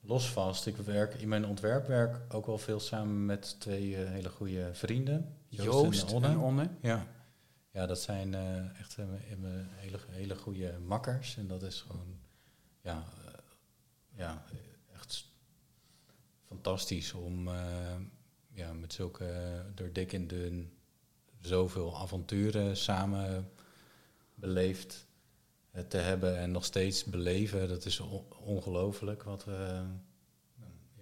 los 0.00 0.30
vast. 0.30 0.66
Ik 0.66 0.76
werk 0.76 1.14
in 1.14 1.28
mijn 1.28 1.46
ontwerpwerk 1.46 2.34
ook 2.34 2.46
wel 2.46 2.58
veel 2.58 2.80
samen 2.80 3.24
met 3.24 3.60
twee 3.60 3.90
uh, 3.90 4.10
hele 4.10 4.28
goede 4.28 4.68
vrienden. 4.72 5.36
Joost, 5.48 5.84
Joost 5.84 6.08
en, 6.08 6.14
Onne. 6.14 6.28
en 6.28 6.38
Onne. 6.38 6.68
Ja. 6.80 7.06
Ja, 7.76 7.86
dat 7.86 8.00
zijn 8.00 8.34
echt 8.78 8.96
hele, 8.96 9.98
hele 10.10 10.36
goede 10.36 10.78
makkers. 10.78 11.36
En 11.36 11.46
dat 11.46 11.62
is 11.62 11.80
gewoon, 11.80 12.18
ja, 12.80 13.04
ja 14.14 14.44
echt 14.92 15.24
fantastisch 16.46 17.12
om 17.12 17.48
uh, 17.48 17.96
ja, 18.52 18.72
met 18.72 18.92
zulke 18.92 19.62
door 19.74 19.92
dik 19.92 20.12
en 20.12 20.26
dun 20.26 20.72
zoveel 21.40 21.96
avonturen 21.96 22.76
samen 22.76 23.50
beleefd 24.34 25.06
uh, 25.72 25.82
te 25.82 25.96
hebben 25.96 26.38
en 26.38 26.50
nog 26.50 26.64
steeds 26.64 27.04
beleven. 27.04 27.68
Dat 27.68 27.84
is 27.84 28.00
ongelooflijk 28.40 29.22
wat 29.22 29.44
we, 29.44 29.84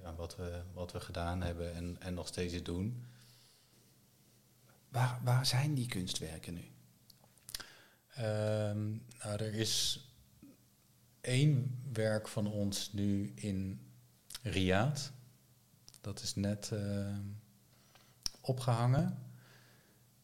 ja, 0.01 0.15
wat, 0.15 0.37
we, 0.37 0.63
wat 0.73 0.93
we 0.93 1.01
gedaan 1.01 1.43
hebben 1.43 1.75
en, 1.75 1.97
en 2.01 2.15
nog 2.15 2.27
steeds 2.27 2.63
doen. 2.63 3.05
Waar, 4.95 5.21
waar 5.25 5.47
zijn 5.47 5.75
die 5.75 5.87
kunstwerken 5.87 6.55
nu? 6.55 6.65
Um, 8.19 9.03
nou, 9.23 9.43
er 9.43 9.55
is 9.55 10.05
één 11.21 11.81
werk 11.93 12.29
van 12.29 12.47
ons 12.47 12.93
nu 12.93 13.33
in 13.35 13.81
Riyadh. 14.43 15.01
Dat 16.01 16.23
is 16.23 16.35
net 16.35 16.71
uh, 16.73 17.17
opgehangen. 18.41 19.19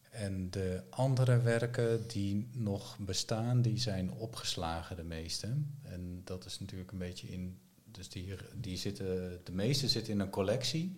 En 0.09 0.49
de 0.49 0.83
andere 0.89 1.41
werken 1.41 2.07
die 2.07 2.49
nog 2.51 2.97
bestaan, 2.97 3.61
die 3.61 3.79
zijn 3.79 4.11
opgeslagen 4.11 4.95
de 4.95 5.03
meeste. 5.03 5.57
En 5.81 6.21
dat 6.23 6.45
is 6.45 6.59
natuurlijk 6.59 6.91
een 6.91 6.97
beetje 6.97 7.27
in... 7.27 7.59
Dus 7.85 8.09
die, 8.09 8.35
die 8.55 8.77
zitten, 8.77 9.41
de 9.43 9.51
meeste 9.51 9.87
zitten 9.87 10.13
in 10.13 10.19
een 10.19 10.29
collectie. 10.29 10.97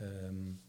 Um, 0.00 0.60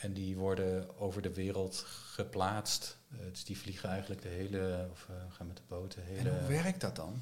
en 0.00 0.12
die 0.12 0.36
worden 0.36 0.98
over 0.98 1.22
de 1.22 1.34
wereld 1.34 1.84
geplaatst. 1.86 2.98
Uh, 3.12 3.18
dus 3.30 3.44
die 3.44 3.58
vliegen 3.58 3.88
eigenlijk 3.88 4.22
de 4.22 4.28
hele... 4.28 4.88
Of 4.90 5.06
uh, 5.10 5.16
gaan 5.28 5.46
met 5.46 5.56
de 5.56 5.62
boot 5.68 5.94
de 5.94 6.00
hele... 6.00 6.30
En 6.30 6.38
hoe 6.38 6.48
werkt 6.48 6.80
dat 6.80 6.96
dan? 6.96 7.20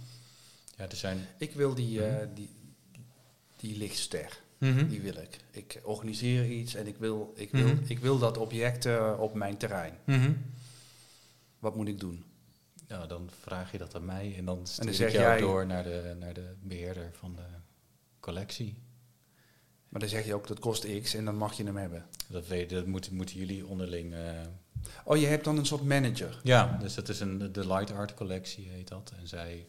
Ja, 0.77 0.89
er 0.89 0.97
zijn... 0.97 1.27
Ik 1.39 1.53
wil 1.53 1.75
die, 1.75 1.99
uh, 1.99 2.17
die, 2.35 2.51
die 3.57 3.77
lichtster. 3.77 4.41
Mm 4.59 4.77
-hmm. 4.77 4.89
Die 4.89 5.01
wil 5.01 5.17
ik. 5.17 5.41
Ik 5.51 5.81
organiseer 5.83 6.47
iets 6.47 6.75
en 6.75 6.87
ik 6.87 6.97
wil, 6.97 7.33
ik 7.37 7.51
wil, 7.51 7.67
mm 7.67 7.77
-hmm. 7.77 7.85
ik 7.87 7.99
wil 7.99 8.19
dat 8.19 8.39
object 8.39 8.87
op 9.19 9.35
mijn 9.35 9.57
terrein. 9.57 9.95
Mm 10.05 10.21
-hmm. 10.21 10.45
Wat 11.59 11.77
moet 11.77 11.89
ik 11.89 12.01
doen? 12.01 12.25
Nou, 12.89 13.09
dan 13.09 13.31
vraag 13.41 13.73
je 13.73 13.79
dat 13.79 13.95
aan 13.95 14.05
mij 14.05 14.35
en 14.37 14.45
dan 14.45 14.67
stuur 14.67 14.99
dan 14.99 15.07
ik 15.07 15.13
jou 15.13 15.25
jij, 15.25 15.39
door 15.39 15.67
naar 15.67 15.83
de, 15.83 16.17
naar 16.19 16.35
de 16.35 16.55
beheerder 16.63 17.11
van 17.13 17.35
de 17.35 17.47
collectie. 18.21 18.75
Maar 19.89 20.01
dan 20.01 20.09
zeg 20.09 20.27
je 20.27 20.35
ook 20.35 20.47
dat 20.47 20.59
kost 20.59 21.01
X 21.01 21.15
en 21.15 21.25
dan 21.25 21.37
mag 21.37 21.57
je 21.57 21.65
hem 21.65 21.77
hebben. 21.77 22.07
Dat, 22.27 22.47
weet, 22.47 22.71
dat 22.71 22.87
moeten, 22.87 23.15
moeten 23.15 23.37
jullie 23.37 23.67
onderling. 23.67 24.13
Uh, 24.13 24.21
oh, 25.05 25.17
je 25.17 25.27
hebt 25.27 25.45
dan 25.45 25.59
een 25.59 25.67
soort 25.67 25.83
manager. 25.83 26.41
Ja, 26.43 26.79
dus 26.81 26.95
dat 26.95 27.09
is 27.09 27.21
een 27.21 27.53
de 27.53 27.67
Light 27.67 27.93
Art 27.93 28.15
collectie 28.15 28.69
heet 28.69 28.89
dat. 28.89 29.13
En 29.21 29.29
zij, 29.29 29.67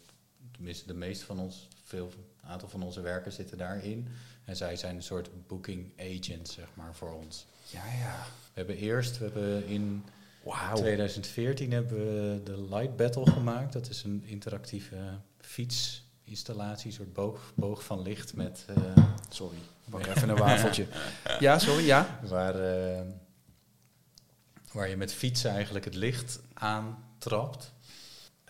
tenminste 0.51 0.88
de 0.88 0.93
meeste 0.93 1.25
van 1.25 1.39
ons, 1.39 1.67
veel, 1.83 2.11
een 2.41 2.49
aantal 2.49 2.69
van 2.69 2.83
onze 2.83 3.01
werken 3.01 3.31
zitten 3.31 3.57
daarin. 3.57 4.07
En 4.45 4.55
zij 4.55 4.75
zijn 4.75 4.95
een 4.95 5.03
soort 5.03 5.29
booking 5.47 5.91
agent, 5.99 6.49
zeg 6.49 6.67
maar, 6.73 6.95
voor 6.95 7.13
ons. 7.13 7.45
Ja, 7.71 7.85
ja. 7.85 8.25
We 8.25 8.51
hebben 8.53 8.77
eerst, 8.77 9.17
we 9.17 9.23
hebben 9.23 9.65
in 9.65 10.03
wow. 10.43 10.75
2014 10.75 11.71
hebben 11.71 11.97
we 11.97 12.41
de 12.43 12.61
Light 12.69 12.95
Battle 12.95 13.31
gemaakt. 13.31 13.73
Dat 13.73 13.89
is 13.89 14.03
een 14.03 14.23
interactieve 14.25 14.97
fietsinstallatie, 16.29 16.88
een 16.88 16.93
soort 16.93 17.13
boog, 17.13 17.51
boog 17.55 17.83
van 17.83 18.01
licht 18.01 18.36
met... 18.36 18.65
Uh, 18.69 19.05
sorry, 19.29 19.57
pak 19.89 20.05
even 20.05 20.29
een 20.29 20.38
wafeltje. 20.38 20.88
ja, 21.39 21.59
sorry, 21.59 21.86
ja. 21.86 22.19
Waar, 22.24 22.55
uh, 22.55 23.01
waar 24.71 24.89
je 24.89 24.98
met 24.98 25.13
fietsen 25.13 25.51
eigenlijk 25.51 25.86
het 25.86 25.95
licht 25.95 26.39
aantrapt. 26.53 27.74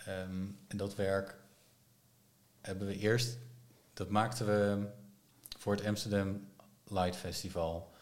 Um, 0.08 0.58
en 0.68 0.78
dat 0.78 0.96
werk 0.96 1.38
hebben 2.62 2.88
we 2.88 2.98
eerst... 2.98 3.38
Dat 3.94 4.10
maakten 4.10 4.46
we 4.46 4.88
voor 5.58 5.76
het 5.76 5.86
Amsterdam 5.86 6.48
Light 6.88 7.16
Festival. 7.16 7.94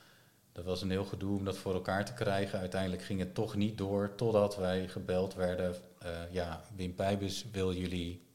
Dat 0.51 0.65
was 0.65 0.81
een 0.81 0.89
heel 0.89 1.05
gedoe 1.05 1.37
om 1.37 1.45
dat 1.45 1.57
voor 1.57 1.73
elkaar 1.73 2.05
te 2.05 2.13
krijgen. 2.13 2.59
Uiteindelijk 2.59 3.03
ging 3.03 3.19
het 3.19 3.33
toch 3.33 3.55
niet 3.55 3.77
door 3.77 4.15
totdat 4.15 4.55
wij 4.55 4.87
gebeld 4.87 5.33
werden. 5.33 5.75
Uh, 6.03 6.09
ja, 6.31 6.61
Wim 6.75 6.95
Pijbus 6.95 7.45
wil 7.51 7.73
jullie 7.73 8.26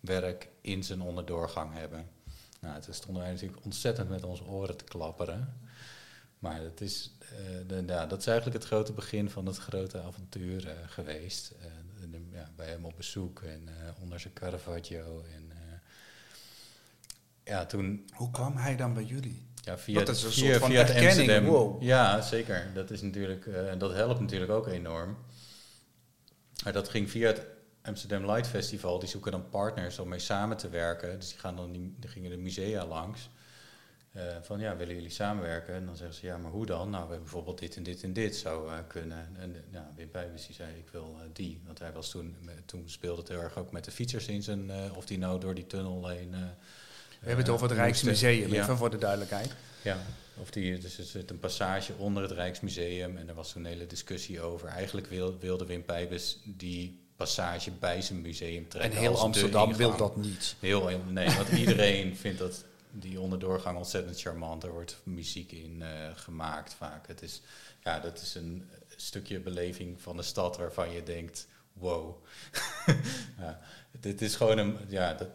werk 0.00 0.48
in 0.60 0.84
zijn 0.84 1.00
onderdoorgang 1.00 1.74
hebben. 1.74 2.08
Nou, 2.60 2.80
toen 2.80 2.94
stonden 2.94 3.22
wij 3.22 3.32
natuurlijk 3.32 3.64
ontzettend 3.64 4.08
met 4.08 4.24
onze 4.24 4.44
oren 4.44 4.76
te 4.76 4.84
klapperen. 4.84 5.60
Maar 6.38 6.62
dat 6.62 6.80
is, 6.80 7.16
uh, 7.22 7.28
de, 7.66 7.82
ja, 7.86 8.06
dat 8.06 8.18
is 8.18 8.26
eigenlijk 8.26 8.58
het 8.58 8.66
grote 8.66 8.92
begin 8.92 9.30
van 9.30 9.46
het 9.46 9.56
grote 9.56 10.00
avontuur 10.00 10.66
uh, 10.66 10.72
geweest. 10.86 11.52
Uh, 11.58 11.66
ja, 12.32 12.50
bij 12.56 12.66
hem 12.66 12.84
op 12.84 12.96
bezoek 12.96 13.42
en 13.42 13.68
onder 14.00 14.20
zijn 14.20 14.32
Caravaggio. 14.32 15.24
En, 15.34 15.52
ja, 17.44 17.66
toen... 17.66 18.10
Hoe 18.14 18.30
kwam 18.30 18.56
hij 18.56 18.76
dan 18.76 18.94
bij 18.94 19.04
jullie? 19.04 19.48
Ja, 19.64 19.78
via, 19.78 20.04
dat 20.04 20.16
is 20.16 20.22
een 20.22 20.30
via, 20.30 20.48
soort 20.48 20.58
van 20.58 20.70
via 20.70 20.80
erkenning, 20.80 21.08
Amsterdam. 21.08 21.44
wow. 21.44 21.82
Ja, 21.82 22.20
zeker. 22.20 22.70
Dat, 22.74 22.90
is 22.90 23.02
natuurlijk, 23.02 23.46
eh, 23.46 23.78
dat 23.78 23.92
helpt 23.92 24.20
natuurlijk 24.20 24.50
ook 24.50 24.66
enorm. 24.66 25.16
Maar 26.64 26.72
dat 26.72 26.88
ging 26.88 27.10
via 27.10 27.26
het 27.26 27.46
Amsterdam 27.82 28.26
Light 28.26 28.46
Festival. 28.46 28.98
Die 28.98 29.08
zoeken 29.08 29.32
dan 29.32 29.48
partners 29.48 29.98
om 29.98 30.08
mee 30.08 30.18
samen 30.18 30.56
te 30.56 30.68
werken. 30.68 31.18
Dus 31.18 31.28
die, 31.28 31.38
gaan 31.38 31.56
dan 31.56 31.72
die, 31.72 31.94
die 31.98 32.10
gingen 32.10 32.30
de 32.30 32.36
musea 32.36 32.86
langs. 32.86 33.30
Eh, 34.12 34.22
van 34.42 34.60
ja, 34.60 34.76
willen 34.76 34.94
jullie 34.94 35.10
samenwerken? 35.10 35.74
En 35.74 35.86
dan 35.86 35.96
zeggen 35.96 36.16
ze 36.16 36.26
ja, 36.26 36.36
maar 36.36 36.50
hoe 36.50 36.66
dan? 36.66 36.90
Nou, 36.90 36.92
we 36.92 36.98
hebben 36.98 37.22
bijvoorbeeld 37.22 37.58
dit 37.58 37.76
en 37.76 37.82
dit 37.82 38.02
en 38.02 38.12
dit 38.12 38.36
zou 38.36 38.72
eh, 38.72 38.78
kunnen. 38.88 39.36
En 39.38 39.50
uh, 39.50 39.56
ja, 39.70 39.90
Wim 39.96 40.10
Pijbus 40.10 40.46
die 40.46 40.54
zei 40.54 40.68
ik 40.76 40.88
wil 40.92 41.16
eh, 41.18 41.26
die. 41.32 41.60
Want 41.66 41.78
hij 41.78 41.92
was 41.92 42.10
toen, 42.10 42.36
toen 42.64 42.82
speelde 42.86 43.20
het 43.20 43.28
heel 43.28 43.40
erg 43.40 43.58
ook 43.58 43.72
met 43.72 43.84
de 43.84 43.90
fietsers 43.90 44.28
in 44.28 44.42
zijn, 44.42 44.70
of 44.94 45.06
die 45.06 45.18
nou 45.18 45.40
door 45.40 45.54
die 45.54 45.66
tunnel 45.66 46.08
heen... 46.08 46.30
we 46.30 47.26
hebben 47.26 47.44
het 47.44 47.54
over 47.54 47.68
het 47.68 47.76
Rijksmuseum, 47.76 48.52
ja. 48.52 48.62
even 48.62 48.76
voor 48.76 48.90
de 48.90 48.98
duidelijkheid. 48.98 49.54
Ja, 49.82 49.98
of 50.36 50.50
die, 50.50 50.78
dus 50.78 50.98
er 50.98 51.04
zit 51.04 51.30
een 51.30 51.38
passage 51.38 51.94
onder 51.94 52.22
het 52.22 52.32
Rijksmuseum 52.32 53.16
en 53.16 53.28
er 53.28 53.34
was 53.34 53.52
toen 53.52 53.64
een 53.64 53.70
hele 53.70 53.86
discussie 53.86 54.40
over. 54.40 54.68
Eigenlijk 54.68 55.06
wil, 55.06 55.38
wilde 55.38 55.66
Wim 55.66 55.84
Pijbus 55.84 56.38
die 56.44 56.99
passage 57.20 57.70
bij 57.70 58.02
zijn 58.02 58.20
museum 58.20 58.68
trekken. 58.68 58.92
En 58.92 58.98
heel 58.98 59.18
Amsterdam 59.18 59.74
wil 59.74 59.96
dat 59.96 60.16
niet. 60.16 60.56
Heel, 60.58 61.00
nee, 61.08 61.30
want 61.36 61.48
iedereen 61.48 62.16
vindt 62.22 62.38
dat 62.38 62.64
die 62.90 63.20
onderdoorgang 63.20 63.76
ontzettend 63.76 64.20
charmant. 64.20 64.62
Er 64.62 64.72
wordt 64.72 64.96
muziek 65.02 65.52
in 65.52 65.76
uh, 65.80 65.88
gemaakt 66.14 66.74
vaak. 66.74 67.06
Het 67.06 67.22
is, 67.22 67.42
ja, 67.82 68.00
dat 68.00 68.20
is 68.20 68.34
een 68.34 68.68
stukje 68.96 69.40
beleving 69.40 70.00
van 70.00 70.16
de 70.16 70.22
stad 70.22 70.56
waarvan 70.56 70.92
je 70.92 71.02
denkt, 71.02 71.48
wow. 71.72 72.24
ja, 73.40 73.60
dit 74.00 74.22
is 74.22 74.36
gewoon 74.36 74.58
een, 74.58 74.76
ja, 74.88 75.14
dat, 75.14 75.28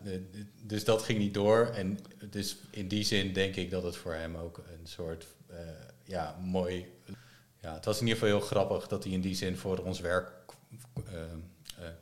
dus 0.62 0.84
dat 0.84 1.04
ging 1.04 1.20
niet 1.20 1.34
door. 1.34 1.66
En 1.66 2.00
dus 2.30 2.58
in 2.70 2.88
die 2.88 3.04
zin 3.04 3.34
denk 3.34 3.56
ik 3.56 3.70
dat 3.70 3.84
het 3.84 3.98
voor 3.98 4.14
hem 4.14 4.36
ook 4.36 4.58
een 4.58 4.88
soort, 4.88 5.26
uh, 5.52 5.58
ja, 6.04 6.40
mooi, 6.44 6.86
ja, 7.62 7.74
het 7.74 7.86
was 7.86 8.00
in 8.00 8.08
ieder 8.08 8.20
geval 8.20 8.38
heel 8.38 8.48
grappig 8.48 8.88
dat 8.88 9.04
hij 9.04 9.14
in 9.14 9.22
die 9.22 9.36
zin 9.36 9.58
voor 9.58 9.78
ons 9.78 10.00
werk 10.00 10.32
uh, 11.14 11.22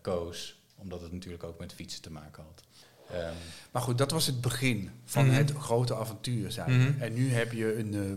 koos. 0.02 0.62
Omdat 0.76 1.02
het 1.02 1.12
natuurlijk 1.12 1.44
ook 1.44 1.60
met 1.60 1.74
fietsen 1.74 2.02
te 2.02 2.12
maken 2.12 2.44
had. 2.44 2.64
Um, 3.12 3.34
maar 3.72 3.82
goed, 3.82 3.98
dat 3.98 4.12
was 4.12 4.26
het 4.26 4.42
begin 4.42 4.90
van 5.06 5.24
mm-hmm. 5.24 5.38
het 5.38 5.52
grote 5.52 5.96
avontuur 5.96 6.52
zijn. 6.52 6.72
Mm-hmm. 6.72 7.02
En 7.02 7.14
nu 7.14 7.30
heb 7.32 7.52
je 7.52 7.78
een, 7.78 7.94
uh, 7.94 8.12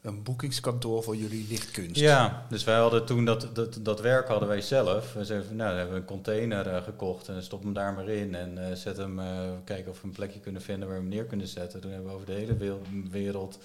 een 0.00 0.22
boekingskantoor 0.22 1.02
voor 1.02 1.16
jullie 1.16 1.46
lichtkunst. 1.48 2.00
Ja, 2.00 2.46
dus 2.48 2.64
wij 2.64 2.78
hadden 2.78 3.06
toen 3.06 3.24
dat, 3.24 3.48
dat, 3.54 3.78
dat 3.82 4.00
werk 4.00 4.28
hadden 4.28 4.48
wij 4.48 4.60
zelf. 4.60 5.12
We 5.12 5.24
zeiden, 5.24 5.56
nou, 5.56 5.68
dan 5.68 5.78
hebben 5.78 5.94
we 5.94 6.00
een 6.00 6.06
container 6.06 6.66
uh, 6.66 6.82
gekocht 6.82 7.28
en 7.28 7.42
stop 7.42 7.62
hem 7.62 7.72
daar 7.72 7.92
maar 7.92 8.08
in. 8.08 8.34
En 8.34 8.58
uh, 8.58 8.72
zet 8.72 8.96
hem, 8.96 9.20
kijken 9.64 9.90
of 9.90 10.00
we 10.00 10.06
een 10.06 10.12
plekje 10.12 10.40
kunnen 10.40 10.62
vinden 10.62 10.88
waar 10.88 10.96
we 10.96 11.02
hem 11.02 11.12
neer 11.12 11.24
kunnen 11.24 11.48
zetten. 11.48 11.80
Toen 11.80 11.90
hebben 11.90 12.08
we 12.08 12.14
over 12.14 12.26
de 12.26 12.32
hele 12.32 12.80
wereld 13.10 13.58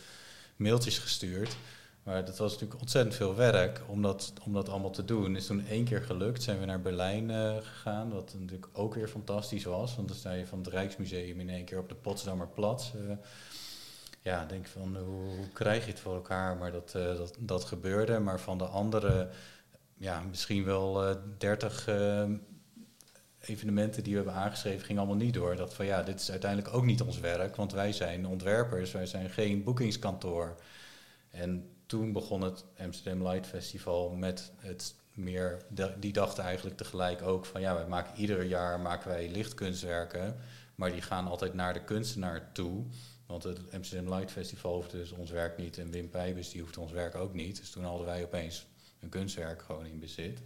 mailtjes 0.55 0.97
gestuurd. 0.97 1.55
Maar 2.07 2.25
dat 2.25 2.37
was 2.37 2.51
natuurlijk 2.51 2.79
ontzettend 2.79 3.15
veel 3.15 3.35
werk 3.35 3.81
om 3.87 4.01
dat, 4.01 4.33
om 4.43 4.53
dat 4.53 4.69
allemaal 4.69 4.91
te 4.91 5.05
doen. 5.05 5.35
Is 5.35 5.45
toen 5.45 5.67
één 5.67 5.85
keer 5.85 6.01
gelukt, 6.01 6.43
zijn 6.43 6.59
we 6.59 6.65
naar 6.65 6.81
Berlijn 6.81 7.29
uh, 7.29 7.55
gegaan, 7.57 8.09
wat 8.09 8.35
natuurlijk 8.39 8.67
ook 8.73 8.93
weer 8.93 9.07
fantastisch 9.07 9.63
was. 9.63 9.95
Want 9.95 10.07
dan 10.07 10.17
sta 10.17 10.31
je 10.31 10.47
van 10.47 10.57
het 10.57 10.67
Rijksmuseum 10.67 11.39
in 11.39 11.49
één 11.49 11.65
keer 11.65 11.79
op 11.79 11.89
de 11.89 11.95
Potsdamerplatz. 11.95 12.93
Uh, 12.93 13.11
ja, 14.21 14.45
denk 14.45 14.67
van 14.67 14.97
hoe, 14.97 15.35
hoe, 15.35 15.49
krijg 15.53 15.85
je 15.85 15.91
het 15.91 15.99
voor 15.99 16.13
elkaar? 16.13 16.57
Maar 16.57 16.71
dat, 16.71 16.93
uh, 16.95 17.03
dat, 17.03 17.35
dat 17.39 17.63
gebeurde. 17.63 18.19
Maar 18.19 18.39
van 18.39 18.57
de 18.57 18.65
andere, 18.65 19.29
ja, 19.93 20.21
misschien 20.21 20.63
wel 20.63 21.17
dertig 21.37 21.87
evenementen 23.39 24.03
die 24.03 24.11
we 24.11 24.19
hebben 24.23 24.41
aangeschreven, 24.41 24.85
ging 24.85 24.97
allemaal 24.97 25.15
niet 25.15 25.33
door. 25.33 25.55
Dat 25.55 25.73
van 25.73 25.85
ja, 25.85 26.03
dit 26.03 26.19
is 26.19 26.31
uiteindelijk 26.31 26.73
ook 26.73 26.85
niet 26.85 27.01
ons 27.01 27.19
werk, 27.19 27.55
want 27.55 27.71
wij 27.71 27.91
zijn 27.91 28.27
ontwerpers, 28.27 28.91
wij 28.91 29.05
zijn 29.05 29.29
geen 29.29 29.63
boekingskantoor. 29.63 30.55
En 31.29 31.71
toen 31.87 32.11
begon 32.11 32.41
het 32.41 32.65
Amsterdam 32.79 33.27
Light 33.27 33.47
Festival 33.47 34.09
met 34.09 34.51
het 34.57 34.95
meer, 35.13 35.61
die 35.99 36.13
dachten 36.13 36.43
eigenlijk 36.43 36.77
tegelijk 36.77 37.21
ook 37.21 37.45
van 37.45 37.61
ja, 37.61 37.73
wij 37.75 37.87
maken 37.87 38.19
ieder 38.19 38.43
jaar 38.43 38.79
maken 38.79 39.07
wij 39.07 39.29
lichtkunstwerken, 39.29 40.37
maar 40.75 40.91
die 40.91 41.01
gaan 41.01 41.27
altijd 41.27 41.53
naar 41.53 41.73
de 41.73 41.83
kunstenaar 41.83 42.51
toe. 42.51 42.85
Want 43.25 43.43
het 43.43 43.59
Amsterdam 43.73 44.13
Light 44.13 44.31
Festival 44.31 44.73
hoeft 44.73 44.91
dus 44.91 45.11
ons 45.11 45.31
werk 45.31 45.57
niet 45.57 45.77
en 45.77 45.91
Wim 45.91 46.09
Pijbus 46.09 46.49
die 46.49 46.61
hoeft 46.61 46.77
ons 46.77 46.91
werk 46.91 47.15
ook 47.15 47.33
niet. 47.33 47.57
Dus 47.57 47.69
toen 47.69 47.83
hadden 47.83 48.05
wij 48.05 48.23
opeens 48.23 48.65
een 48.99 49.09
kunstwerk 49.09 49.61
gewoon 49.61 49.85
in 49.85 49.99
bezit. 49.99 50.41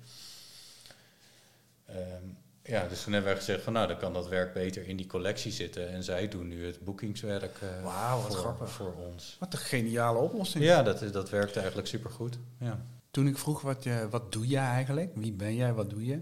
Um, 1.89 2.37
ja, 2.63 2.87
dus 2.87 3.03
toen 3.03 3.13
hebben 3.13 3.31
wij 3.31 3.39
gezegd 3.39 3.63
van 3.63 3.73
nou, 3.73 3.87
dan 3.87 3.97
kan 3.97 4.13
dat 4.13 4.27
werk 4.27 4.53
beter 4.53 4.87
in 4.87 4.97
die 4.97 5.07
collectie 5.07 5.51
zitten. 5.51 5.89
En 5.89 6.03
zij 6.03 6.27
doen 6.27 6.47
nu 6.47 6.65
het 6.65 6.83
boekingswerk 6.83 7.61
uh, 7.63 7.83
Wauw, 7.83 8.21
wat 8.21 8.27
voor, 8.27 8.37
grappig. 8.37 8.71
voor 8.71 8.93
ons. 8.93 9.37
Wat 9.39 9.53
een 9.53 9.59
geniale 9.59 10.19
oplossing. 10.19 10.63
Ja, 10.63 10.83
dat, 10.83 11.13
dat 11.13 11.29
werkt 11.29 11.57
eigenlijk 11.57 11.87
supergoed. 11.87 12.37
Ja. 12.57 12.85
Toen 13.11 13.27
ik 13.27 13.37
vroeg, 13.37 13.61
wat, 13.61 13.83
je, 13.83 14.07
wat 14.09 14.31
doe 14.31 14.47
je 14.47 14.57
eigenlijk? 14.57 15.11
Wie 15.15 15.31
ben 15.31 15.55
jij, 15.55 15.73
wat 15.73 15.89
doe 15.89 16.05
je? 16.05 16.21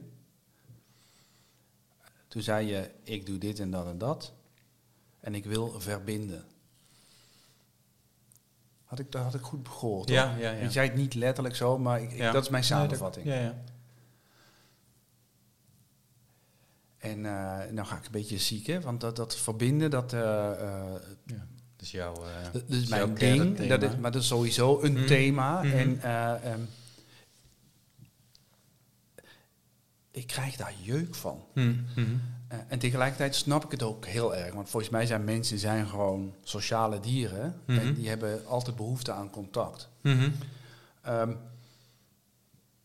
Toen 2.28 2.42
zei 2.42 2.68
je, 2.68 2.90
ik 3.04 3.26
doe 3.26 3.38
dit 3.38 3.60
en 3.60 3.72
dat 3.72 3.86
en 3.86 3.98
dat. 3.98 4.34
En 5.20 5.36
ik 5.36 5.46
wil 5.46 5.80
verbinden. 5.80 6.44
Had 8.84 9.00
ik, 9.00 9.12
dat 9.12 9.24
had 9.24 9.34
ik 9.34 9.42
goed 9.42 9.68
gehoord. 9.68 10.10
Ja, 10.10 10.36
ja, 10.38 10.52
ja. 10.52 10.62
Je 10.64 10.72
zei 10.72 10.88
het 10.88 10.98
niet 10.98 11.14
letterlijk 11.14 11.56
zo, 11.56 11.78
maar 11.78 12.02
ik, 12.02 12.12
ik, 12.12 12.32
dat 12.32 12.44
is 12.44 12.50
mijn 12.50 12.64
samenvatting. 12.64 13.26
Nee, 13.26 13.36
dat, 13.36 13.44
ja, 13.44 13.50
ja. 13.50 13.64
En 17.00 17.22
nou 17.22 17.84
ga 17.84 17.98
ik 17.98 18.06
een 18.06 18.12
beetje 18.12 18.38
ziek, 18.38 18.68
hè? 18.68 18.82
want 18.82 19.02
dat, 19.02 19.16
dat 19.16 19.36
verbinden, 19.36 19.90
dat... 19.90 20.14
Uh, 20.14 20.20
uh, 20.20 20.84
ja, 21.26 21.48
dus 21.76 21.92
jouw 21.92 22.14
Dat 22.52 22.64
is 22.68 22.88
mijn 22.88 23.14
ding, 23.14 23.68
dat 23.68 23.84
is, 23.84 23.96
maar 23.96 24.12
dat 24.12 24.22
is 24.22 24.28
sowieso 24.28 24.82
een 24.82 24.98
mm. 24.98 25.06
thema. 25.06 25.64
Mm 25.64 25.70
-hmm. 25.70 26.00
En 26.00 26.52
um, 26.52 26.68
ik 30.12 30.28
krijg 30.28 30.56
daar 30.56 30.74
jeuk 30.82 31.16
van. 31.16 31.44
Mm 31.54 31.86
-hmm. 31.96 32.22
en 32.68 32.80
tegelijkertijd 32.80 33.36
snap 33.36 33.66
ik 33.66 33.72
het 33.72 33.84
ook 33.84 34.06
heel 34.06 34.36
erg. 34.36 34.54
Want 34.54 34.70
volgens 34.70 34.92
mij 34.92 35.06
zijn 35.06 35.24
mensen 35.24 35.60
zijn 35.60 35.88
gewoon 35.88 36.34
sociale 36.44 37.00
dieren. 37.00 37.56
-hmm. 37.66 37.78
En 37.78 37.94
die 37.94 38.10
hebben 38.10 38.46
altijd 38.46 38.76
behoefte 38.76 39.12
aan 39.12 39.30
contact. 39.30 39.90
Um, 40.04 41.38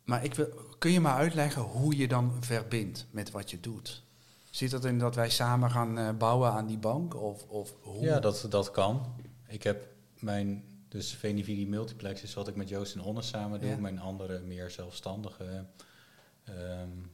maar 0.05 0.25
ik 0.25 0.35
wil, 0.35 0.49
kun 0.85 0.93
je 0.93 1.01
maar 1.01 1.17
uitleggen 1.17 1.63
hoe 1.63 1.97
je 1.97 2.09
dan 2.09 2.37
verbindt 2.41 3.07
met 3.11 3.31
wat 3.31 3.51
je 3.51 3.61
doet? 3.61 4.03
Zit 4.51 4.71
dat 4.71 4.85
in 4.85 4.99
dat 4.99 5.15
wij 5.15 5.31
samen 5.31 5.71
gaan 5.71 5.99
uh, 5.99 6.11
bouwen 6.11 6.51
aan 6.51 6.67
die 6.67 6.79
bank? 6.79 7.15
Of, 7.15 7.49
of 7.49 7.75
hoe? 7.81 8.03
Ja, 8.03 8.21
dat, 8.21 8.47
dat 8.51 8.71
kan. 8.71 9.15
Ik 9.47 9.63
heb 9.63 9.89
mijn, 10.19 10.65
dus 10.89 11.15
Venividi 11.15 11.67
Multiplex 11.67 12.23
is 12.23 12.35
wat 12.35 12.49
ik 12.49 12.57
met 12.57 12.69
Joost 12.69 12.95
en 12.95 13.03
Onne 13.03 13.23
samen 13.23 13.61
doe. 13.61 13.69
Ja. 13.69 13.77
Mijn 13.77 13.99
andere 13.99 14.41
meer 14.41 14.71
zelfstandige 14.71 15.67
um, 16.49 17.11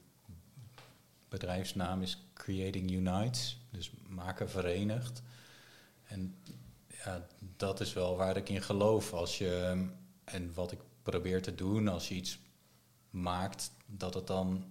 bedrijfsnaam 1.29 2.03
is 2.03 2.25
Creating 2.35 2.91
Unites. 2.91 3.61
Dus 3.71 3.93
maken 4.09 4.51
verenigd. 4.51 5.23
En 6.05 6.35
ja, 7.05 7.27
dat 7.57 7.81
is 7.81 7.93
wel 7.93 8.17
waar 8.17 8.37
ik 8.37 8.49
in 8.49 8.63
geloof. 8.63 9.13
Als 9.13 9.39
je, 9.39 9.85
en 10.25 10.55
wat 10.55 10.73
ik 10.73 10.79
probeer 11.03 11.43
te 11.43 11.55
doen 11.55 11.89
als 11.89 12.09
je 12.09 12.15
iets 12.15 12.39
maakt, 13.11 13.71
dat 13.87 14.15
het 14.15 14.27
dan 14.27 14.65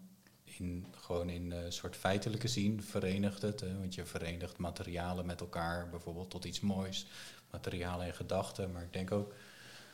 in, 0.43 0.85
gewoon 0.91 1.29
in 1.29 1.51
een 1.51 1.65
uh, 1.65 1.71
soort 1.71 1.95
feitelijke 1.95 2.47
zin 2.47 2.83
verenigt 2.83 3.41
het. 3.41 3.59
Hè? 3.59 3.79
Want 3.79 3.95
je 3.95 4.05
verenigt 4.05 4.57
materialen 4.57 5.25
met 5.25 5.41
elkaar, 5.41 5.89
bijvoorbeeld 5.89 6.29
tot 6.29 6.45
iets 6.45 6.59
moois. 6.59 7.07
Materialen 7.51 8.05
en 8.05 8.13
gedachten. 8.13 8.71
Maar 8.71 8.83
ik 8.83 8.93
denk 8.93 9.11
ook 9.11 9.33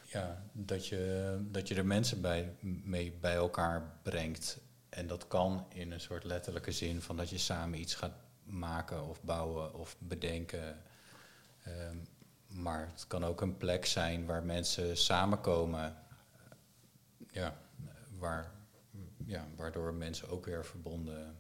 ja, 0.02 0.44
dat, 0.52 0.88
je, 0.88 1.38
dat 1.42 1.68
je 1.68 1.76
er 1.76 1.86
mensen 1.86 2.22
bij, 2.22 2.56
mee 2.84 3.12
bij 3.12 3.36
elkaar 3.36 3.98
brengt. 4.02 4.58
En 4.90 5.08
dat 5.08 5.28
kan 5.28 5.66
in 5.74 5.92
een 5.92 6.02
soort 6.02 6.24
letterlijke 6.24 6.72
zin 6.72 7.02
van 7.02 7.18
dat 7.18 7.30
je 7.30 7.38
samen 7.38 7.80
iets 7.80 7.96
gaat 7.96 8.16
maken 8.44 9.08
of 9.10 9.22
bouwen 9.22 9.74
of 9.74 9.96
bedenken. 10.00 10.82
Um, 11.68 12.08
maar 12.48 12.90
het 12.92 13.08
kan 13.08 13.26
ook 13.26 13.42
een 13.42 13.58
plek 13.58 13.86
zijn 13.86 14.26
waar 14.26 14.44
mensen 14.44 14.98
samenkomen. 14.98 15.98
Ja, 17.32 17.58
waar, 18.26 18.52
ja, 19.26 19.48
waardoor 19.56 19.94
mensen 19.94 20.30
ook 20.30 20.46
weer 20.46 20.66
verbonden, 20.66 21.36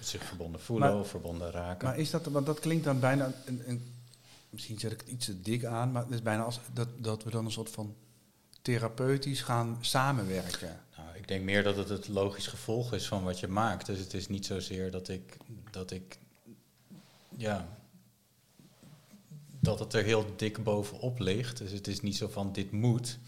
zich 0.00 0.24
verbonden 0.24 0.60
voelen 0.60 0.90
maar, 0.90 1.00
of 1.00 1.08
verbonden 1.08 1.50
raken. 1.50 1.88
Maar 1.88 1.98
is 1.98 2.10
dat, 2.10 2.26
want 2.26 2.46
dat 2.46 2.60
klinkt 2.60 2.84
dan 2.84 3.00
bijna, 3.00 3.32
een, 3.44 3.62
een, 3.66 3.94
misschien 4.50 4.78
zet 4.78 4.92
ik 4.92 5.00
het 5.00 5.08
iets 5.08 5.26
te 5.26 5.40
dik 5.40 5.64
aan, 5.64 5.92
maar 5.92 6.02
het 6.02 6.12
is 6.12 6.22
bijna 6.22 6.42
als 6.42 6.60
dat, 6.72 6.88
dat 6.96 7.24
we 7.24 7.30
dan 7.30 7.44
een 7.44 7.50
soort 7.50 7.70
van 7.70 7.94
therapeutisch 8.62 9.42
gaan 9.42 9.78
samenwerken. 9.80 10.80
Nou, 10.96 11.16
ik 11.16 11.28
denk 11.28 11.44
meer 11.44 11.62
dat 11.62 11.76
het 11.76 11.88
het 11.88 12.08
logisch 12.08 12.46
gevolg 12.46 12.92
is 12.92 13.08
van 13.08 13.24
wat 13.24 13.40
je 13.40 13.48
maakt. 13.48 13.86
Dus 13.86 13.98
het 13.98 14.14
is 14.14 14.28
niet 14.28 14.46
zozeer 14.46 14.90
dat 14.90 15.08
ik, 15.08 15.36
dat 15.70 15.90
ik, 15.90 16.18
ja, 17.36 17.68
dat 19.60 19.78
het 19.78 19.92
er 19.92 20.04
heel 20.04 20.26
dik 20.36 20.64
bovenop 20.64 21.18
ligt. 21.18 21.58
Dus 21.58 21.70
het 21.70 21.86
is 21.86 22.00
niet 22.00 22.16
zo 22.16 22.28
van 22.28 22.52
dit 22.52 22.72
moet, 22.72 23.18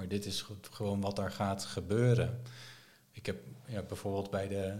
maar 0.00 0.08
dit 0.08 0.26
is 0.26 0.46
gewoon 0.70 1.00
wat 1.00 1.18
er 1.18 1.30
gaat 1.30 1.64
gebeuren. 1.64 2.40
Ik 3.10 3.26
heb 3.26 3.42
ja, 3.66 3.82
bijvoorbeeld 3.82 4.30
bij 4.30 4.48
de 4.48 4.78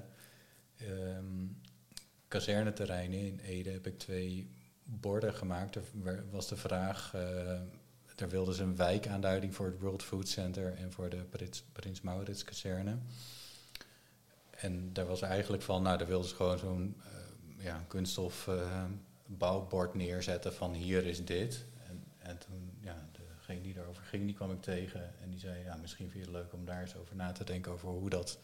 um, 0.82 1.60
kazerneterreinen 2.28 3.18
in 3.18 3.38
Ede 3.38 3.70
heb 3.70 3.86
ik 3.86 3.98
twee 3.98 4.50
borden 4.84 5.34
gemaakt. 5.34 5.74
Er 5.74 6.24
was 6.30 6.48
de 6.48 6.56
vraag, 6.56 7.12
uh, 7.14 7.60
daar 8.14 8.28
wilden 8.28 8.54
ze 8.54 8.62
een 8.62 8.76
wijkaanduiding 8.76 9.54
voor 9.54 9.66
het 9.66 9.80
World 9.80 10.02
Food 10.02 10.28
Center 10.28 10.74
en 10.74 10.92
voor 10.92 11.08
de 11.08 11.24
Prins, 11.24 11.64
Prins 11.72 12.00
Maurits 12.00 12.44
kazerne. 12.44 12.98
En 14.50 14.92
daar 14.92 15.06
was 15.06 15.22
eigenlijk 15.22 15.62
van, 15.62 15.82
nou, 15.82 15.98
daar 15.98 16.06
wilden 16.06 16.28
ze 16.28 16.34
gewoon 16.34 16.58
zo'n 16.58 16.96
uh, 16.98 17.64
ja, 17.64 17.84
kunststof 17.88 18.46
uh, 18.46 18.84
bouwbord 19.26 19.94
neerzetten 19.94 20.54
van 20.54 20.74
hier 20.74 21.06
is 21.06 21.24
dit. 21.24 21.64
En, 21.88 22.04
en 22.18 22.38
toen, 22.38 22.78
ja, 22.80 23.08
degene 23.50 23.62
die 23.62 23.74
daarover 23.74 24.02
ging, 24.02 24.24
die 24.24 24.34
kwam 24.34 24.50
ik 24.50 24.62
tegen 24.62 25.14
en 25.22 25.30
die 25.30 25.40
zei, 25.40 25.64
ja, 25.64 25.76
misschien 25.76 26.10
vind 26.10 26.24
je 26.24 26.30
het 26.30 26.40
leuk 26.40 26.52
om 26.52 26.64
daar 26.64 26.80
eens 26.80 26.96
over 26.96 27.16
na 27.16 27.32
te 27.32 27.44
denken 27.44 27.72
over 27.72 27.88
hoe 27.88 28.10
dat 28.10 28.38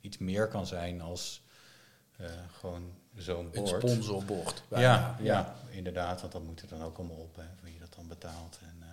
iets 0.00 0.18
meer 0.18 0.48
kan 0.48 0.66
zijn 0.66 1.00
als 1.00 1.42
uh, 2.20 2.26
gewoon 2.52 2.92
zo'n 3.16 3.50
bord. 3.50 3.72
Een 3.72 3.88
sponsorbord. 3.88 4.62
Ja, 4.70 4.78
ja, 4.78 5.16
ja, 5.20 5.56
inderdaad, 5.70 6.20
want 6.20 6.32
dat 6.32 6.42
moet 6.42 6.62
er 6.62 6.68
dan 6.68 6.82
ook 6.82 6.98
allemaal 6.98 7.16
op, 7.16 7.36
hè, 7.36 7.70
je 7.70 7.78
dat 7.78 7.94
dan 7.94 8.08
betaalt. 8.08 8.58
En, 8.62 8.84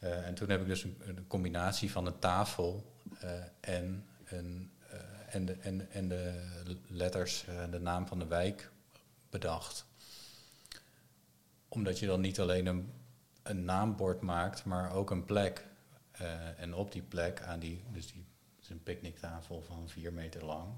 uh, 0.00 0.26
en 0.26 0.34
toen 0.34 0.50
heb 0.50 0.60
ik 0.60 0.66
dus 0.66 0.84
een, 0.84 0.96
een 1.00 1.26
combinatie 1.26 1.90
van 1.90 2.06
een 2.06 2.18
tafel 2.18 2.92
en, 3.60 4.06
een, 4.24 4.70
en, 5.28 5.44
de, 5.44 5.52
en, 5.52 5.90
en 5.90 6.08
de 6.08 6.32
letters, 6.86 7.44
de 7.70 7.80
naam 7.80 8.06
van 8.06 8.18
de 8.18 8.26
wijk 8.26 8.70
bedacht. 9.30 9.86
Omdat 11.68 11.98
je 11.98 12.06
dan 12.06 12.20
niet 12.20 12.40
alleen 12.40 12.66
een, 12.66 12.92
een 13.48 13.64
naambord 13.64 14.20
maakt, 14.20 14.64
maar 14.64 14.92
ook 14.92 15.10
een 15.10 15.24
plek. 15.24 15.66
en 16.56 16.74
op 16.74 16.92
die 16.92 17.02
plek, 17.02 17.42
aan 17.42 17.58
die, 17.58 17.84
dus 17.92 18.12
die 18.12 18.26
is 18.68 18.74
een 18.74 18.82
picknicktafel 18.82 19.62
van 19.62 19.88
vier 19.88 20.12
meter 20.12 20.44
lang. 20.44 20.74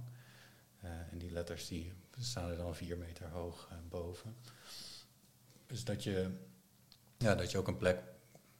Uh, 0.84 0.90
en 1.12 1.18
die 1.18 1.30
letters 1.30 1.68
die 1.68 1.92
staan 2.18 2.50
er 2.50 2.56
dan 2.56 2.74
vier 2.74 2.98
meter 2.98 3.28
hoog 3.28 3.68
uh, 3.72 3.78
boven. 3.88 4.36
Dus 5.66 5.84
dat 5.84 6.02
je, 6.02 6.30
ja, 7.18 7.34
dat 7.34 7.50
je 7.50 7.58
ook 7.58 7.68
een 7.68 7.76
plek 7.76 8.02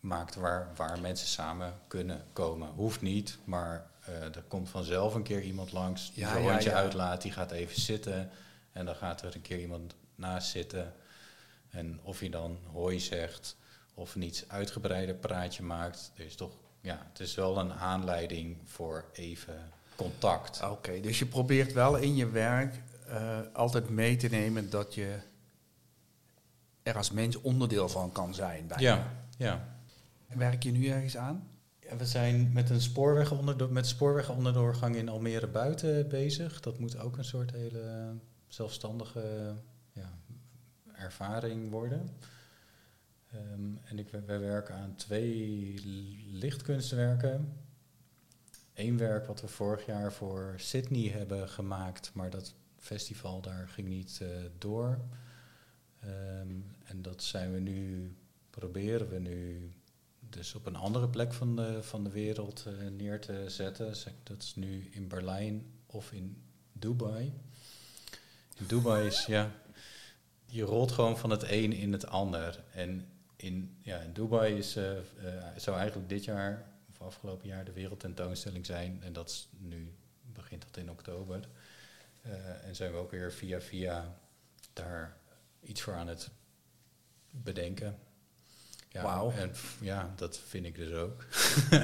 maakt 0.01 0.35
waar, 0.35 0.71
waar 0.77 1.01
mensen 1.01 1.29
samen 1.29 1.81
kunnen 1.87 2.25
komen. 2.33 2.69
Hoeft 2.69 3.01
niet, 3.01 3.39
maar 3.45 3.91
er 4.35 4.45
komt 4.49 4.69
vanzelf 4.69 5.15
een 5.15 5.23
keer 5.23 5.43
iemand 5.43 5.73
langs 5.73 6.15
die 6.15 6.25
ja, 6.25 6.37
een 6.37 6.43
ja, 6.43 6.61
ja. 6.61 6.73
uitlaat, 6.73 7.23
die 7.23 7.33
gaat 7.33 7.51
even 7.51 7.81
zitten. 7.81 8.31
En 8.73 8.85
dan 8.85 8.95
gaat 8.95 9.23
er 9.23 9.35
een 9.35 9.43
keer 9.43 9.61
iemand 9.61 9.95
naast 10.15 10.51
zitten. 10.51 10.95
En 11.69 12.01
of 12.03 12.21
je 12.21 12.31
dan 12.31 12.59
hooi 12.73 13.01
zegt 13.01 13.57
of 13.95 14.15
een 14.15 14.23
iets 14.23 14.49
uitgebreider 14.49 15.15
praatje 15.15 15.63
maakt. 15.63 16.13
Er 16.15 16.25
is 16.25 16.35
toch, 16.35 16.53
ja, 16.81 17.07
het 17.09 17.21
is 17.21 17.35
wel 17.35 17.59
een 17.59 17.73
aanleiding 17.73 18.57
voor 18.65 19.05
even 19.13 19.71
contact. 19.97 20.63
Oké, 20.63 21.01
dus 21.01 21.19
je 21.19 21.27
probeert 21.27 21.73
wel 21.73 21.97
in 21.97 22.17
je 22.17 22.31
werk 22.31 22.83
uh, 23.09 23.39
altijd 23.53 23.89
mee 23.89 24.17
te 24.17 24.29
nemen 24.29 24.71
dat 24.71 24.95
je 24.95 25.19
er 26.83 26.97
als 26.97 27.11
mens 27.11 27.41
onderdeel 27.41 27.89
van 27.89 28.13
kan 28.13 28.35
zijn. 28.35 28.67
Bijna. 28.67 28.83
Ja, 28.83 29.13
ja. 29.37 29.79
Werk 30.27 30.63
je 30.63 30.71
nu 30.71 30.87
ergens 30.89 31.17
aan? 31.17 31.49
Ja, 31.81 31.97
we 31.97 32.07
zijn 32.07 32.53
met 32.53 32.71
een 32.71 32.81
spoorweg 32.81 33.33
onder 33.33 33.73
met 33.73 33.87
spoorweg 33.87 34.31
onder 34.31 34.53
de 34.53 34.59
doorgang 34.59 34.97
in 34.97 35.09
Almere 35.09 35.47
buiten 35.47 36.09
bezig. 36.09 36.61
Dat 36.61 36.79
moet 36.79 36.99
ook 36.99 37.17
een 37.17 37.25
soort 37.25 37.51
hele 37.51 38.15
zelfstandige 38.49 39.55
ja, 39.93 40.11
ervaring 40.93 41.71
worden. 41.71 42.17
Um, 43.35 43.79
en 43.85 43.99
ik, 43.99 44.09
wij 44.27 44.41
werken 44.41 44.75
aan 44.75 44.95
twee 44.97 45.75
lichtkunstwerken 46.31 47.53
één 48.81 48.97
werk 48.97 49.27
wat 49.27 49.41
we 49.41 49.49
vorig 49.49 49.87
jaar 49.87 50.13
voor 50.13 50.55
Sydney 50.57 51.09
hebben 51.09 51.49
gemaakt, 51.49 52.11
maar 52.15 52.31
dat 52.31 52.55
festival 52.79 53.41
daar 53.41 53.69
ging 53.69 53.89
niet 53.89 54.19
uh, 54.23 54.29
door. 54.59 54.99
Um, 56.05 56.65
en 56.85 57.03
dat 57.03 57.23
zijn 57.23 57.53
we 57.53 57.59
nu, 57.59 58.13
proberen 58.51 59.09
we 59.09 59.19
nu 59.19 59.73
dus 60.21 60.55
op 60.55 60.67
een 60.67 60.77
andere 60.77 61.09
plek 61.09 61.33
van 61.33 61.57
de, 61.57 61.83
van 61.83 62.05
de 62.05 62.11
wereld 62.11 62.65
uh, 62.69 62.89
neer 62.89 63.21
te 63.21 63.45
zetten. 63.49 63.95
Dat 64.23 64.43
is 64.43 64.55
nu 64.55 64.89
in 64.91 65.09
Berlijn 65.09 65.65
of 65.87 66.13
in 66.13 66.43
Dubai. 66.73 67.33
In 68.57 68.67
Dubai 68.67 69.07
is, 69.07 69.27
ja, 69.27 69.53
je 70.47 70.63
rolt 70.63 70.93
gewoon 70.93 71.19
van 71.19 71.31
het 71.31 71.43
een 71.43 71.73
in 71.73 71.93
het 71.93 72.07
ander. 72.07 72.65
En 72.73 73.09
in, 73.43 73.77
ja, 73.83 73.99
in 73.99 74.13
Dubai 74.13 74.57
is, 74.57 74.77
uh, 74.77 74.85
zou 75.57 75.77
eigenlijk 75.77 76.09
dit 76.09 76.25
jaar 76.25 76.71
afgelopen 77.01 77.49
jaar 77.49 77.65
de 77.65 77.73
wereldtentoonstelling 77.73 78.67
zijn. 78.67 79.03
En 79.03 79.13
dat 79.13 79.29
is 79.29 79.49
nu 79.59 79.95
begint 80.23 80.63
dat 80.63 80.77
in 80.77 80.91
oktober. 80.91 81.49
Uh, 82.27 82.67
en 82.67 82.77
zijn 82.77 82.93
we 82.93 82.99
ook 82.99 83.11
weer 83.11 83.33
via 83.33 83.61
via 83.61 84.15
daar 84.73 85.17
iets 85.61 85.83
voor 85.83 85.95
aan 85.95 86.09
het 86.09 86.31
bedenken. 87.31 87.99
Ja, 88.89 89.03
Wauw. 89.03 89.31
En 89.31 89.53
ja, 89.81 90.13
dat 90.17 90.39
vind 90.39 90.67
ik 90.67 90.75
dus 90.77 90.93
ook. 90.93 91.27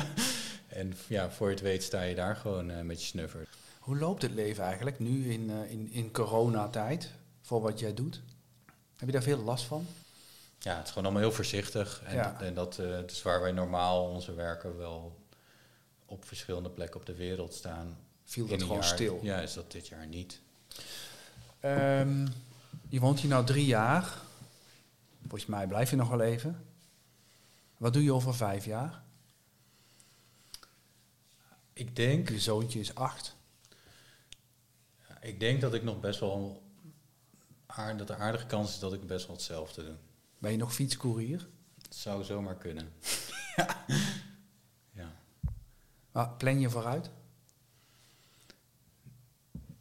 en 0.66 0.95
ja, 1.09 1.31
voor 1.31 1.47
je 1.47 1.55
het 1.55 1.62
weet 1.62 1.83
sta 1.83 2.03
je 2.03 2.14
daar 2.14 2.37
gewoon 2.37 2.71
uh, 2.71 2.81
met 2.81 3.01
je 3.01 3.07
snuffer. 3.07 3.49
Hoe 3.79 3.97
loopt 3.99 4.23
het 4.23 4.33
leven 4.33 4.64
eigenlijk 4.64 4.99
nu 4.99 5.33
in, 5.33 5.51
uh, 5.51 5.71
in, 5.71 5.90
in 5.90 6.12
coronatijd 6.12 7.11
voor 7.40 7.61
wat 7.61 7.79
jij 7.79 7.95
doet? 7.95 8.23
Heb 8.97 9.07
je 9.07 9.12
daar 9.12 9.23
veel 9.23 9.42
last 9.42 9.64
van? 9.64 9.87
Ja, 10.67 10.77
het 10.77 10.85
is 10.85 10.89
gewoon 10.89 11.05
allemaal 11.05 11.23
heel 11.23 11.33
voorzichtig. 11.33 12.03
En, 12.05 12.15
ja. 12.15 12.41
en 12.41 12.55
dat 12.55 12.79
uh, 12.79 12.97
het 12.97 13.11
is 13.11 13.23
waar 13.23 13.41
wij 13.41 13.53
normaal 13.53 14.09
onze 14.09 14.35
werken 14.35 14.77
wel 14.77 15.25
op 16.05 16.25
verschillende 16.25 16.71
plekken 16.71 17.01
op 17.01 17.07
de 17.07 17.15
wereld 17.15 17.55
staan. 17.55 17.99
Viel 18.25 18.47
dat 18.47 18.63
gewoon 18.63 18.77
jaar, 18.77 18.87
stil? 18.87 19.19
Ja, 19.23 19.41
is 19.41 19.53
dat 19.53 19.73
dit 19.73 19.89
jaar 19.89 20.07
niet. 20.07 20.41
Um, 21.65 22.29
je 22.89 23.01
woont 23.01 23.21
hier 23.21 23.31
nou 23.31 23.47
drie 23.47 23.67
jaar. 23.67 24.15
Volgens 25.21 25.47
mij 25.47 25.67
blijf 25.67 25.91
je 25.91 25.97
nog 25.97 26.09
wel 26.09 26.21
even. 26.21 26.67
Wat 27.77 27.93
doe 27.93 28.03
je 28.03 28.13
over 28.13 28.35
vijf 28.35 28.65
jaar? 28.65 29.03
Ik 31.73 31.97
denk... 31.97 32.29
Je 32.29 32.41
zoontje 32.41 32.81
is 32.81 32.95
acht. 32.95 33.37
Ik 35.21 35.41
denk 35.41 35.61
dat 35.61 35.75
ik 35.75 35.83
nog 35.83 36.01
best 36.01 36.21
wel... 36.21 36.63
Aard, 37.67 37.99
dat 37.99 38.07
de 38.07 38.17
aardige 38.17 38.47
kans 38.47 38.71
is 38.71 38.79
dat 38.79 38.93
ik 38.93 39.07
best 39.07 39.27
wel 39.27 39.37
hetzelfde 39.37 39.85
doe. 39.85 39.97
Ben 40.47 40.55
je 40.55 40.61
nog 40.61 40.75
fietscourier? 40.75 41.49
Het 41.83 41.95
zou 41.95 42.25
zomaar 42.25 42.57
kunnen. 42.57 42.93
ja. 43.57 43.85
ja. 44.93 45.17
Maar 46.13 46.29
plan 46.31 46.61
je 46.61 46.71
vooruit? 46.71 47.11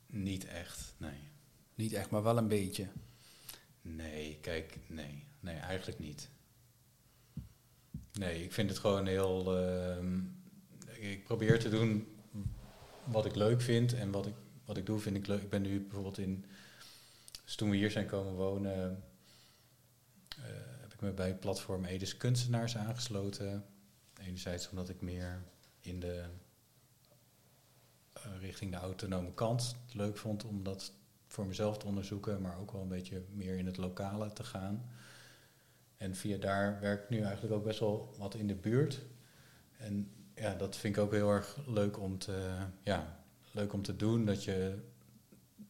Niet 0.05 0.45
echt, 0.45 0.93
nee. 0.97 1.29
Niet 1.75 1.93
echt, 1.93 2.09
maar 2.09 2.23
wel 2.23 2.37
een 2.37 2.47
beetje? 2.47 2.87
Nee, 3.81 4.37
kijk, 4.41 4.77
nee. 4.87 5.23
Nee, 5.39 5.55
eigenlijk 5.55 5.99
niet. 5.99 6.29
Nee, 8.13 8.43
ik 8.43 8.53
vind 8.53 8.69
het 8.69 8.79
gewoon 8.79 9.05
heel... 9.05 9.57
Uh, 9.61 10.03
ik 11.11 11.23
probeer 11.23 11.59
te 11.59 11.69
doen 11.69 12.07
wat 13.03 13.25
ik 13.25 13.35
leuk 13.35 13.61
vind. 13.61 13.93
En 13.93 14.11
wat 14.11 14.25
ik, 14.25 14.35
wat 14.65 14.77
ik 14.77 14.85
doe 14.85 14.99
vind 14.99 15.15
ik 15.15 15.27
leuk. 15.27 15.41
Ik 15.41 15.49
ben 15.49 15.61
nu 15.61 15.81
bijvoorbeeld 15.81 16.17
in... 16.17 16.45
Dus 17.43 17.55
toen 17.55 17.69
we 17.69 17.75
hier 17.75 17.91
zijn 17.91 18.07
komen 18.07 18.33
wonen 18.33 19.03
ik 20.95 21.01
me 21.01 21.11
bij 21.11 21.35
platform 21.35 21.85
Edes 21.85 22.17
Kunstenaars 22.17 22.77
aangesloten. 22.77 23.65
Enerzijds 24.19 24.69
omdat 24.69 24.89
ik 24.89 25.01
meer 25.01 25.43
in 25.79 25.99
de 25.99 26.23
uh, 28.17 28.39
richting 28.39 28.71
de 28.71 28.77
autonome 28.77 29.33
kant 29.33 29.75
leuk 29.91 30.17
vond 30.17 30.43
om 30.43 30.63
dat 30.63 30.93
voor 31.27 31.45
mezelf 31.45 31.77
te 31.77 31.85
onderzoeken, 31.85 32.41
maar 32.41 32.59
ook 32.59 32.71
wel 32.71 32.81
een 32.81 32.87
beetje 32.87 33.23
meer 33.31 33.57
in 33.57 33.65
het 33.65 33.77
lokale 33.77 34.33
te 34.33 34.43
gaan. 34.43 34.89
En 35.97 36.15
via 36.15 36.37
daar 36.37 36.79
werk 36.79 37.03
ik 37.03 37.09
nu 37.09 37.21
eigenlijk 37.21 37.53
ook 37.53 37.63
best 37.63 37.79
wel 37.79 38.15
wat 38.17 38.35
in 38.35 38.47
de 38.47 38.55
buurt. 38.55 39.01
En 39.77 40.11
ja, 40.35 40.55
dat 40.55 40.75
vind 40.75 40.97
ik 40.97 41.03
ook 41.03 41.11
heel 41.11 41.29
erg 41.29 41.57
leuk 41.67 41.99
om 41.99 42.17
te, 42.17 42.67
ja, 42.83 43.25
leuk 43.51 43.73
om 43.73 43.81
te 43.81 43.95
doen. 43.95 44.25
Dat 44.25 44.43
je 44.43 44.77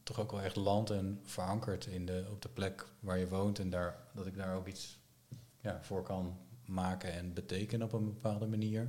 toch 0.02 0.20
ook 0.20 0.30
wel 0.30 0.40
echt 0.42 0.56
land 0.56 0.90
en 0.90 1.20
verankert 1.22 1.86
in 1.86 2.06
de, 2.06 2.26
op 2.30 2.42
de 2.42 2.48
plek 2.48 2.86
waar 3.00 3.18
je 3.18 3.28
woont. 3.28 3.58
En 3.58 3.70
daar, 3.70 4.06
dat 4.14 4.26
ik 4.26 4.36
daar 4.36 4.56
ook 4.56 4.66
iets 4.66 4.98
ja, 5.66 5.78
voor 5.82 6.02
kan 6.02 6.36
maken 6.64 7.12
en 7.12 7.32
betekenen 7.32 7.86
op 7.86 7.92
een 7.92 8.04
bepaalde 8.04 8.46
manier. 8.46 8.88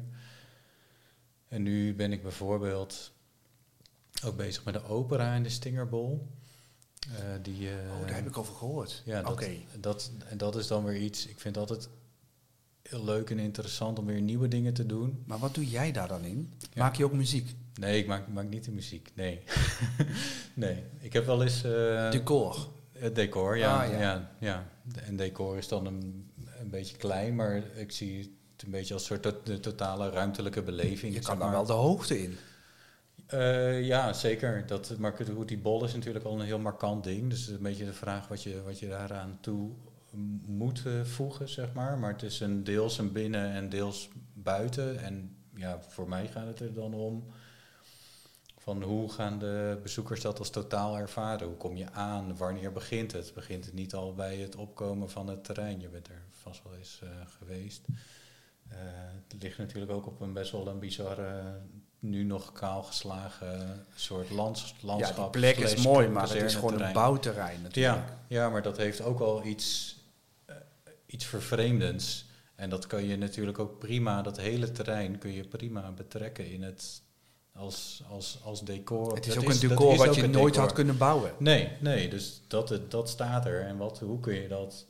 En 1.48 1.64
nu 1.64 1.96
ben 1.96 2.12
ik 2.12 2.22
bijvoorbeeld 2.22 3.12
ook 4.24 4.38
bezig 4.38 4.64
met 4.64 4.74
de 4.74 4.84
opera 4.84 5.36
in 5.36 5.44
de 5.44 5.50
Stingerbol. 5.50 6.28
Uh, 7.08 7.14
die, 7.42 7.62
uh, 7.62 7.72
oh, 8.00 8.08
daar 8.08 8.16
heb 8.16 8.28
ik 8.28 8.38
over 8.38 8.56
gehoord. 8.56 9.02
Ja, 9.06 9.22
dat, 9.22 9.32
okay. 9.32 9.66
dat, 9.80 10.12
en 10.30 10.38
dat 10.38 10.56
is 10.56 10.68
dan 10.68 10.84
weer 10.84 11.02
iets, 11.02 11.28
ik 11.28 11.40
vind 11.40 11.58
altijd 11.58 11.90
heel 12.82 13.04
leuk 13.04 13.30
en 13.30 13.40
interessant 13.40 14.00
om 14.00 14.06
weer 14.06 14.22
nieuwe 14.22 14.48
dingen 14.48 14.74
te 14.74 14.86
doen. 14.86 15.24
Maar 15.26 15.38
wat 15.38 15.56
doe 15.56 15.70
jij 15.70 15.92
daar 15.92 16.08
dan 16.08 16.24
in? 16.24 16.54
Ja. 16.74 16.84
Maak 16.84 16.96
je 16.96 17.06
ook 17.06 17.14
muziek? 17.14 17.56
Nee, 17.74 18.00
ik 18.00 18.08
maak, 18.08 18.28
maak 18.28 18.50
niet 18.50 18.64
de 18.64 18.72
muziek, 18.72 19.12
nee. 19.14 19.42
nee, 20.54 20.84
ik 21.00 21.14
heb 21.14 21.26
wel 21.26 21.44
eens... 21.44 21.66
Uh, 21.66 22.12
decor? 22.12 22.70
Het 22.92 23.16
decor, 23.16 23.58
ja, 23.58 23.84
ah, 23.84 23.92
ja. 23.92 24.00
ja. 24.00 24.32
ja. 24.40 24.68
En 25.06 25.16
decor 25.16 25.58
is 25.58 25.68
dan 25.68 25.86
een 25.86 26.32
een 26.68 26.80
beetje 26.80 26.98
klein, 26.98 27.36
maar 27.36 27.64
ik 27.76 27.92
zie 27.92 28.18
het 28.52 28.64
een 28.66 28.72
beetje 28.72 28.94
als 28.94 29.06
soort 29.06 29.22
to 29.22 29.42
de 29.44 29.60
totale 29.60 30.10
ruimtelijke 30.10 30.62
beleving. 30.62 31.14
Je 31.14 31.20
kan 31.20 31.40
daar 31.40 31.52
wel 31.52 31.66
de 31.66 31.74
hoogte 31.74 32.24
in. 32.24 32.38
Uh, 33.34 33.86
ja, 33.86 34.14
zeker. 34.14 34.68
Dat, 34.68 34.98
maar 34.98 35.16
die 35.46 35.58
bol 35.58 35.84
is 35.86 35.94
natuurlijk 35.94 36.26
al 36.26 36.40
een 36.40 36.46
heel 36.46 36.60
markant 36.60 37.04
ding. 37.04 37.30
Dus 37.30 37.40
het 37.40 37.50
is 37.50 37.56
een 37.56 37.62
beetje 37.62 37.86
de 37.86 37.94
vraag 37.94 38.28
wat 38.28 38.44
je, 38.44 38.62
wat 38.64 38.80
je 38.80 38.88
daaraan 38.88 39.38
toe 39.42 39.72
moeten 40.46 41.08
voegen, 41.08 41.50
zeg 41.50 41.74
maar. 41.74 41.98
Maar 41.98 42.12
het 42.12 42.24
is 42.24 42.40
een 42.40 42.64
deels 42.64 42.98
een 42.98 43.12
binnen 43.12 43.52
en 43.52 43.70
deels 43.70 44.10
buiten. 44.34 45.00
En 45.00 45.36
ja, 45.56 45.80
voor 45.82 46.10
mij 46.10 46.28
gaat 46.28 46.48
het 46.48 46.60
er 46.60 46.74
dan 46.74 46.94
om 46.94 47.24
van 48.68 48.84
hoe 48.84 49.12
gaan 49.12 49.40
de 49.40 49.80
bezoekers 49.84 50.22
dat 50.22 50.40
als 50.40 50.50
totaal 50.50 50.98
ervaren? 50.98 51.48
Hoe 51.48 51.58
kom 51.58 51.76
je 51.76 51.92
aan? 51.92 52.38
Wanneer 52.38 52.72
begint 52.72 53.12
het? 53.12 53.34
Begint 53.34 53.66
het 53.66 53.74
niet 53.74 53.94
al 53.94 54.14
bij 54.14 54.38
het 54.38 54.56
opkomen 54.56 55.10
van 55.10 55.28
het 55.28 55.44
terrein? 55.44 55.80
Je 55.80 55.88
bent 55.88 56.08
er 56.08 56.22
vast 56.32 56.64
wel 56.64 56.76
eens 56.76 57.00
uh, 57.04 57.10
geweest. 57.38 57.82
Uh, 57.88 58.78
het 59.28 59.42
ligt 59.42 59.58
natuurlijk 59.58 59.92
ook 59.92 60.06
op 60.06 60.22
een 60.22 60.34
best 60.34 60.52
wel 60.52 60.68
een 60.68 60.80
bizarre, 60.80 61.62
nu 62.00 62.24
nog 62.24 62.52
kaal 62.52 62.84
geslagen 62.84 63.86
soort 63.96 64.30
lands, 64.30 64.76
landschap. 64.82 65.36
Ja, 65.36 65.42
die 65.42 65.54
plek 65.54 65.58
is 65.58 65.84
mooi, 65.84 66.08
maar 66.08 66.30
het 66.30 66.44
is 66.44 66.56
gewoon 66.56 66.82
een 66.82 66.94
bouwterrein 66.94 67.62
natuurlijk. 67.62 68.08
Ja, 68.08 68.18
ja, 68.28 68.50
maar 68.50 68.62
dat 68.62 68.78
heeft 68.78 69.02
ook 69.02 69.20
wel 69.20 69.46
iets, 69.46 69.98
uh, 70.50 70.56
iets 71.06 71.26
vervreemdends. 71.26 72.26
En 72.56 72.70
dat 72.70 72.88
kan 72.88 73.04
je 73.04 73.18
natuurlijk 73.18 73.60
ook 73.60 73.80
prima, 73.80 74.22
dat 74.22 74.38
hele 74.38 74.72
terrein 74.72 75.18
kun 75.18 75.32
je 75.32 75.48
prima 75.48 75.92
betrekken 75.92 76.52
in 76.52 76.64
het 76.64 77.06
als, 77.58 78.04
als, 78.10 78.40
als 78.44 78.64
decor. 78.64 79.16
Het 79.16 79.28
is 79.28 79.38
ook 79.38 79.50
een 79.50 79.60
decor 79.60 79.96
wat 79.96 80.16
je 80.16 80.28
nooit 80.28 80.56
had 80.56 80.74
kunnen 80.74 80.98
bouwen. 80.98 81.32
Nee, 81.40 81.72
nee 81.80 82.10
dus 82.10 82.42
dat, 82.48 82.80
dat 82.90 83.10
staat 83.10 83.46
er. 83.46 83.62
En 83.62 83.78
wat, 83.78 84.00
hoe 84.00 84.20
kun 84.20 84.34
je 84.34 84.48
dat, 84.48 84.86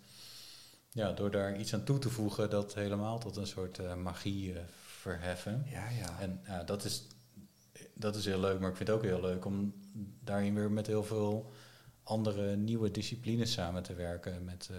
ja, 0.90 1.12
door 1.12 1.32
daar 1.32 1.60
iets 1.60 1.74
aan 1.74 1.84
toe 1.84 2.00
te 2.00 2.10
voegen, 2.10 2.50
dat 2.50 2.74
helemaal 2.74 3.20
tot 3.20 3.36
een 3.36 3.48
soort 3.48 3.80
uh, 3.80 3.96
magie 3.96 4.54
uh, 4.54 4.60
verheffen. 4.86 5.66
Ja, 5.70 5.90
ja. 5.90 6.20
En 6.20 6.42
ja, 6.46 6.64
dat, 6.64 6.84
is, 6.84 7.04
dat 7.94 8.16
is 8.16 8.26
heel 8.26 8.40
leuk, 8.40 8.60
maar 8.60 8.70
ik 8.70 8.76
vind 8.76 8.90
het 8.90 8.98
ook 8.98 9.04
heel 9.04 9.22
leuk 9.22 9.46
om 9.46 9.74
daarin 10.24 10.56
weer 10.56 10.72
met 10.72 10.88
heel 10.88 11.04
veel 11.04 11.52
andere 12.04 12.56
nieuwe 12.56 12.92
disciplines 12.92 13.52
samen 13.52 13.84
te 13.84 13.94
werken. 13.94 14.44
Met, 14.44 14.70
uh, 14.72 14.78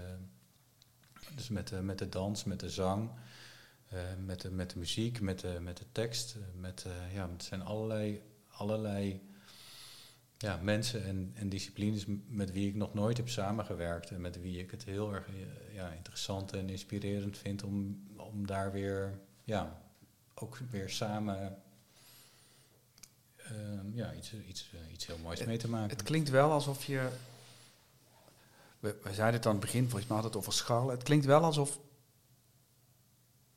dus 1.35 1.48
met, 1.48 1.83
met 1.83 1.98
de 1.98 2.09
dans, 2.09 2.44
met 2.44 2.61
de 2.61 2.70
zang. 2.70 3.11
Uh, 3.92 4.01
met, 4.24 4.40
de, 4.40 4.51
met 4.51 4.70
de 4.70 4.79
muziek, 4.79 5.20
met 5.20 5.40
de, 5.40 5.59
met 5.61 5.77
de 5.77 5.85
tekst. 5.92 6.37
Met, 6.55 6.85
uh, 6.87 7.14
ja, 7.14 7.31
het 7.31 7.42
zijn 7.42 7.62
allerlei, 7.62 8.22
allerlei 8.48 9.22
ja, 10.38 10.59
mensen 10.62 11.05
en, 11.05 11.33
en 11.35 11.48
disciplines 11.48 12.05
met 12.27 12.53
wie 12.53 12.68
ik 12.68 12.74
nog 12.74 12.94
nooit 12.94 13.16
heb 13.16 13.29
samengewerkt. 13.29 14.11
En 14.11 14.20
met 14.20 14.40
wie 14.40 14.59
ik 14.59 14.70
het 14.70 14.85
heel 14.85 15.14
erg 15.14 15.29
ja, 15.72 15.90
interessant 15.90 16.53
en 16.53 16.68
inspirerend 16.68 17.38
vind 17.38 17.62
om, 17.62 18.07
om 18.16 18.46
daar 18.46 18.72
weer, 18.72 19.18
ja, 19.44 19.83
ook 20.35 20.59
weer 20.70 20.90
samen 20.90 21.62
uh, 23.53 23.94
ja, 23.94 24.14
iets, 24.14 24.33
iets, 24.48 24.70
iets 24.92 25.07
heel 25.07 25.18
moois 25.18 25.44
mee 25.44 25.57
te 25.57 25.68
maken. 25.68 25.96
Het 25.96 26.03
klinkt 26.07 26.31
wel 26.31 26.51
alsof 26.51 26.85
je. 26.85 27.09
We, 28.81 28.96
we 29.03 29.14
zeiden 29.14 29.37
het 29.37 29.46
aan 29.46 29.53
het 29.53 29.61
begin, 29.61 29.83
volgens 29.83 30.07
mij 30.07 30.16
had 30.16 30.27
het 30.27 30.37
over 30.37 30.53
scharrelen. 30.53 30.94
Het 30.94 31.03
klinkt 31.03 31.24
wel 31.24 31.42
alsof 31.42 31.79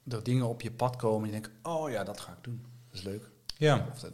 er 0.08 0.24
dingen 0.24 0.48
op 0.48 0.62
je 0.62 0.72
pad 0.72 0.96
komen 0.96 1.30
en 1.30 1.36
je 1.36 1.42
denkt, 1.42 1.58
oh 1.68 1.90
ja, 1.90 2.04
dat 2.04 2.20
ga 2.20 2.32
ik 2.32 2.44
doen. 2.44 2.66
Dat 2.90 3.00
is 3.00 3.06
leuk. 3.06 3.30
Ja. 3.58 3.88
Of 3.92 4.00
dat, 4.00 4.14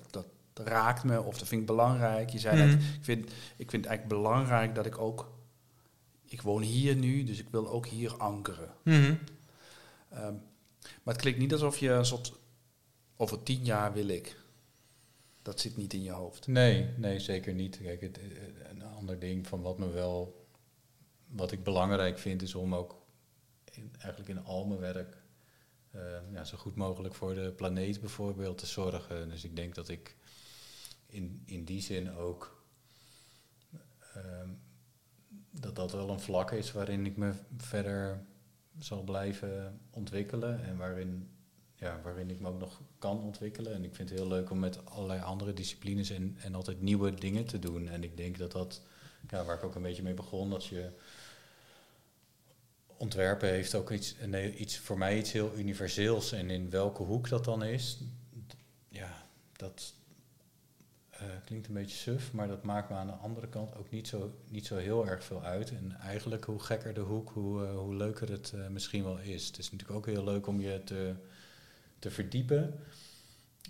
dat, 0.54 0.68
raakt 0.68 1.04
me, 1.04 1.22
of 1.22 1.38
dat 1.38 1.48
vind 1.48 1.62
ik 1.62 1.68
belangrijk. 1.68 2.30
Je 2.30 2.40
zei 2.40 2.58
net, 2.58 2.68
Mhm. 2.80 2.94
ik 2.94 3.04
vind, 3.04 3.24
ik 3.58 3.70
vind 3.70 3.84
het 3.84 3.86
eigenlijk 3.86 4.08
belangrijk 4.08 4.76
dat 4.76 4.86
ik 4.86 4.98
ook... 4.98 5.32
Ik 6.26 6.42
woon 6.42 6.62
hier 6.62 6.96
nu, 6.96 7.24
dus 7.24 7.40
ik 7.40 7.50
wil 7.50 7.70
ook 7.70 7.86
hier 7.86 8.18
ankeren. 8.18 8.70
Mhm. 8.84 9.16
Ehm, 10.10 10.34
maar 11.04 11.14
het 11.14 11.18
klinkt 11.22 11.40
niet 11.40 11.52
alsof 11.52 11.78
je 11.78 11.90
een 11.90 12.06
soort... 12.06 12.34
Over 13.18 13.44
tien 13.44 13.64
jaar 13.64 13.94
wil 13.94 14.08
ik. 14.08 14.38
Dat 15.42 15.60
zit 15.60 15.78
niet 15.78 15.94
in 15.94 16.04
je 16.04 16.12
hoofd. 16.12 16.48
Nee, 16.48 16.90
nee, 16.98 17.20
zeker 17.20 17.54
niet. 17.54 17.80
Kijk, 17.82 18.02
het, 18.02 18.20
een 18.70 18.84
ander 18.84 19.20
ding 19.20 19.48
van 19.48 19.62
wat 19.62 19.78
me 19.78 19.90
wel... 19.90 20.46
Wat 21.28 21.52
ik 21.52 21.64
belangrijk 21.64 22.18
vind, 22.20 22.42
is 22.42 22.56
om 22.56 22.76
ook 22.76 22.96
in, 23.72 23.92
eigenlijk 24.00 24.30
in 24.30 24.44
al 24.46 24.66
mijn 24.66 24.80
werk... 24.80 25.18
Uh, 25.96 26.02
ja, 26.32 26.44
zo 26.44 26.58
goed 26.58 26.76
mogelijk 26.76 27.16
voor 27.16 27.34
de 27.34 27.52
planeet 27.52 28.00
bijvoorbeeld 28.00 28.58
te 28.58 28.66
zorgen. 28.66 29.30
Dus 29.30 29.44
ik 29.44 29.56
denk 29.56 29.76
dat 29.76 29.90
ik 29.90 30.16
in, 31.06 31.42
in 31.46 31.64
die 31.64 31.82
zin 31.82 32.12
ook 32.12 32.64
uh, 34.18 34.50
dat 35.52 35.76
dat 35.76 35.92
wel 35.92 36.10
een 36.10 36.20
vlak 36.20 36.52
is 36.52 36.72
waarin 36.72 37.06
ik 37.06 37.18
me 37.18 37.34
verder 37.58 38.26
zal 38.78 39.04
blijven 39.04 39.80
ontwikkelen 39.90 40.64
en 40.64 40.78
waarin, 40.78 41.30
ja, 41.76 42.02
waarin 42.04 42.30
ik 42.30 42.40
me 42.40 42.48
ook 42.48 42.60
nog 42.60 42.82
kan 43.00 43.22
ontwikkelen. 43.22 43.74
En 43.74 43.84
ik 43.84 43.96
vind 43.96 44.10
het 44.10 44.20
heel 44.20 44.28
leuk 44.28 44.50
om 44.50 44.60
met 44.60 44.86
allerlei 44.86 45.22
andere 45.22 45.54
disciplines 45.54 46.10
en, 46.10 46.38
en 46.40 46.56
altijd 46.56 46.82
nieuwe 46.82 47.14
dingen 47.14 47.46
te 47.46 47.60
doen. 47.60 47.88
En 47.88 48.04
ik 48.04 48.18
denk 48.18 48.38
dat 48.38 48.52
dat, 48.52 48.82
ja, 49.30 49.46
waar 49.46 49.58
ik 49.58 49.64
ook 49.64 49.76
een 49.76 49.82
beetje 49.82 50.04
mee 50.04 50.14
begon, 50.14 50.50
dat 50.50 50.66
je 50.66 50.92
ontwerpen 52.98 53.50
heeft 53.50 53.76
ook 53.76 53.92
iets, 53.92 54.16
nee, 54.26 54.56
iets, 54.56 54.78
voor 54.78 54.98
mij 54.98 55.18
iets 55.18 55.32
heel 55.32 55.58
universeels. 55.58 56.32
En 56.32 56.50
in 56.50 56.70
welke 56.70 57.04
hoek 57.04 57.30
dat 57.30 57.46
dan 57.46 57.64
is, 57.64 58.00
ja, 58.90 59.28
dat 59.52 59.94
uh, 61.14 61.20
klinkt 61.46 61.68
een 61.68 61.74
beetje 61.74 61.98
suf, 61.98 62.34
maar 62.34 62.48
dat 62.48 62.64
maakt 62.64 62.90
me 62.90 62.96
aan 62.96 63.08
de 63.08 63.14
andere 63.14 63.48
kant 63.50 63.76
ook 63.76 63.90
niet 63.90 64.08
zo, 64.08 64.34
niet 64.48 64.66
zo 64.66 64.78
heel 64.78 65.08
erg 65.08 65.24
veel 65.24 65.44
uit. 65.44 65.72
En 65.72 65.92
eigenlijk 66.00 66.44
hoe 66.44 66.60
gekker 66.60 66.94
de 66.94 67.02
hoek, 67.02 67.30
hoe, 67.30 67.64
uh, 67.64 67.78
hoe 67.78 67.96
leuker 67.96 68.32
het 68.32 68.54
misschien 68.70 69.04
wel 69.04 69.18
is. 69.18 69.48
Het 69.48 69.58
is 69.58 69.72
natuurlijk 69.72 69.98
ook 69.98 70.06
heel 70.06 70.24
leuk 70.24 70.48
om 70.48 70.62
je 70.62 70.84
te, 70.84 71.16
te 72.00 72.12
verdiepen 72.12 72.80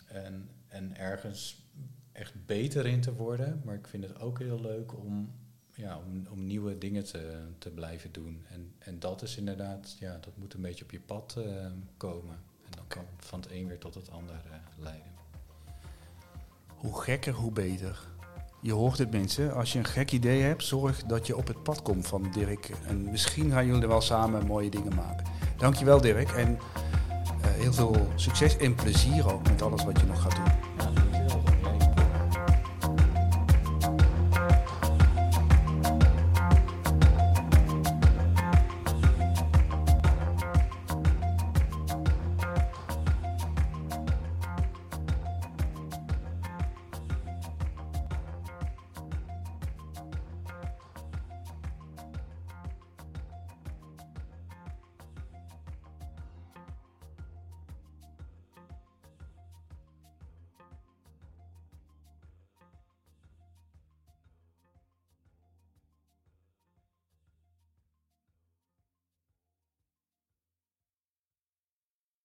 en, 0.08 0.50
en 0.68 0.98
ergens 0.98 1.66
echt 2.12 2.46
beter 2.46 2.86
in 2.86 3.02
te 3.02 3.14
worden. 3.14 3.62
Maar 3.66 3.76
ik 3.76 3.88
vind 3.88 4.04
het 4.04 4.20
ook 4.20 4.40
heel 4.40 4.62
leuk 4.62 4.98
om 4.98 5.32
ja, 5.78 6.00
om, 6.08 6.28
om 6.30 6.48
nieuwe 6.48 6.78
dingen 6.78 7.04
te, 7.06 7.40
te 7.58 7.70
blijven 7.70 8.12
doen. 8.12 8.46
En, 8.50 8.72
en 8.78 9.00
dat 9.00 9.22
is 9.22 9.38
inderdaad, 9.38 9.96
ja, 10.00 10.18
dat 10.22 10.38
moet 10.38 10.54
een 10.54 10.62
beetje 10.62 10.84
op 10.84 10.92
je 10.92 11.00
pad 11.00 11.36
uh, 11.38 11.46
komen. 11.98 12.36
En 12.66 12.72
dan 12.76 12.88
kan 12.88 13.04
van 13.18 13.40
het 13.40 13.52
een 13.52 13.68
weer 13.68 13.78
tot 13.78 13.96
het 13.96 14.12
ander 14.12 14.42
uh, 14.48 14.84
leiden. 14.84 15.12
Hoe 16.68 17.02
gekker, 17.02 17.34
hoe 17.34 17.52
beter. 17.52 18.00
Je 18.62 18.74
hoort 18.74 18.98
het 18.98 19.12
mensen, 19.12 19.54
als 19.54 19.74
je 19.74 19.80
een 19.80 19.86
gek 19.86 20.12
idee 20.12 20.42
hebt, 20.42 20.64
zorg 20.64 21.04
dat 21.04 21.28
je 21.28 21.38
op 21.38 21.48
het 21.48 21.64
pad 21.64 21.82
komt 21.82 22.08
van 22.08 22.32
Dirk. 22.32 22.70
En 22.88 23.04
misschien 23.12 23.52
gaan 23.52 23.66
jullie 23.66 23.88
wel 23.88 24.02
samen 24.02 24.46
mooie 24.46 24.70
dingen 24.70 24.96
maken. 24.96 25.26
Dankjewel 25.58 26.02
Dirk 26.02 26.30
en 26.30 26.52
uh, 26.52 27.46
heel 27.46 27.74
veel 27.74 28.08
succes 28.16 28.58
en 28.58 28.76
plezier 28.76 29.34
ook 29.34 29.50
met 29.50 29.62
alles 29.62 29.84
wat 29.84 30.00
je 30.00 30.06
nog 30.06 30.22
gaat 30.22 30.36
doen. 30.36 30.67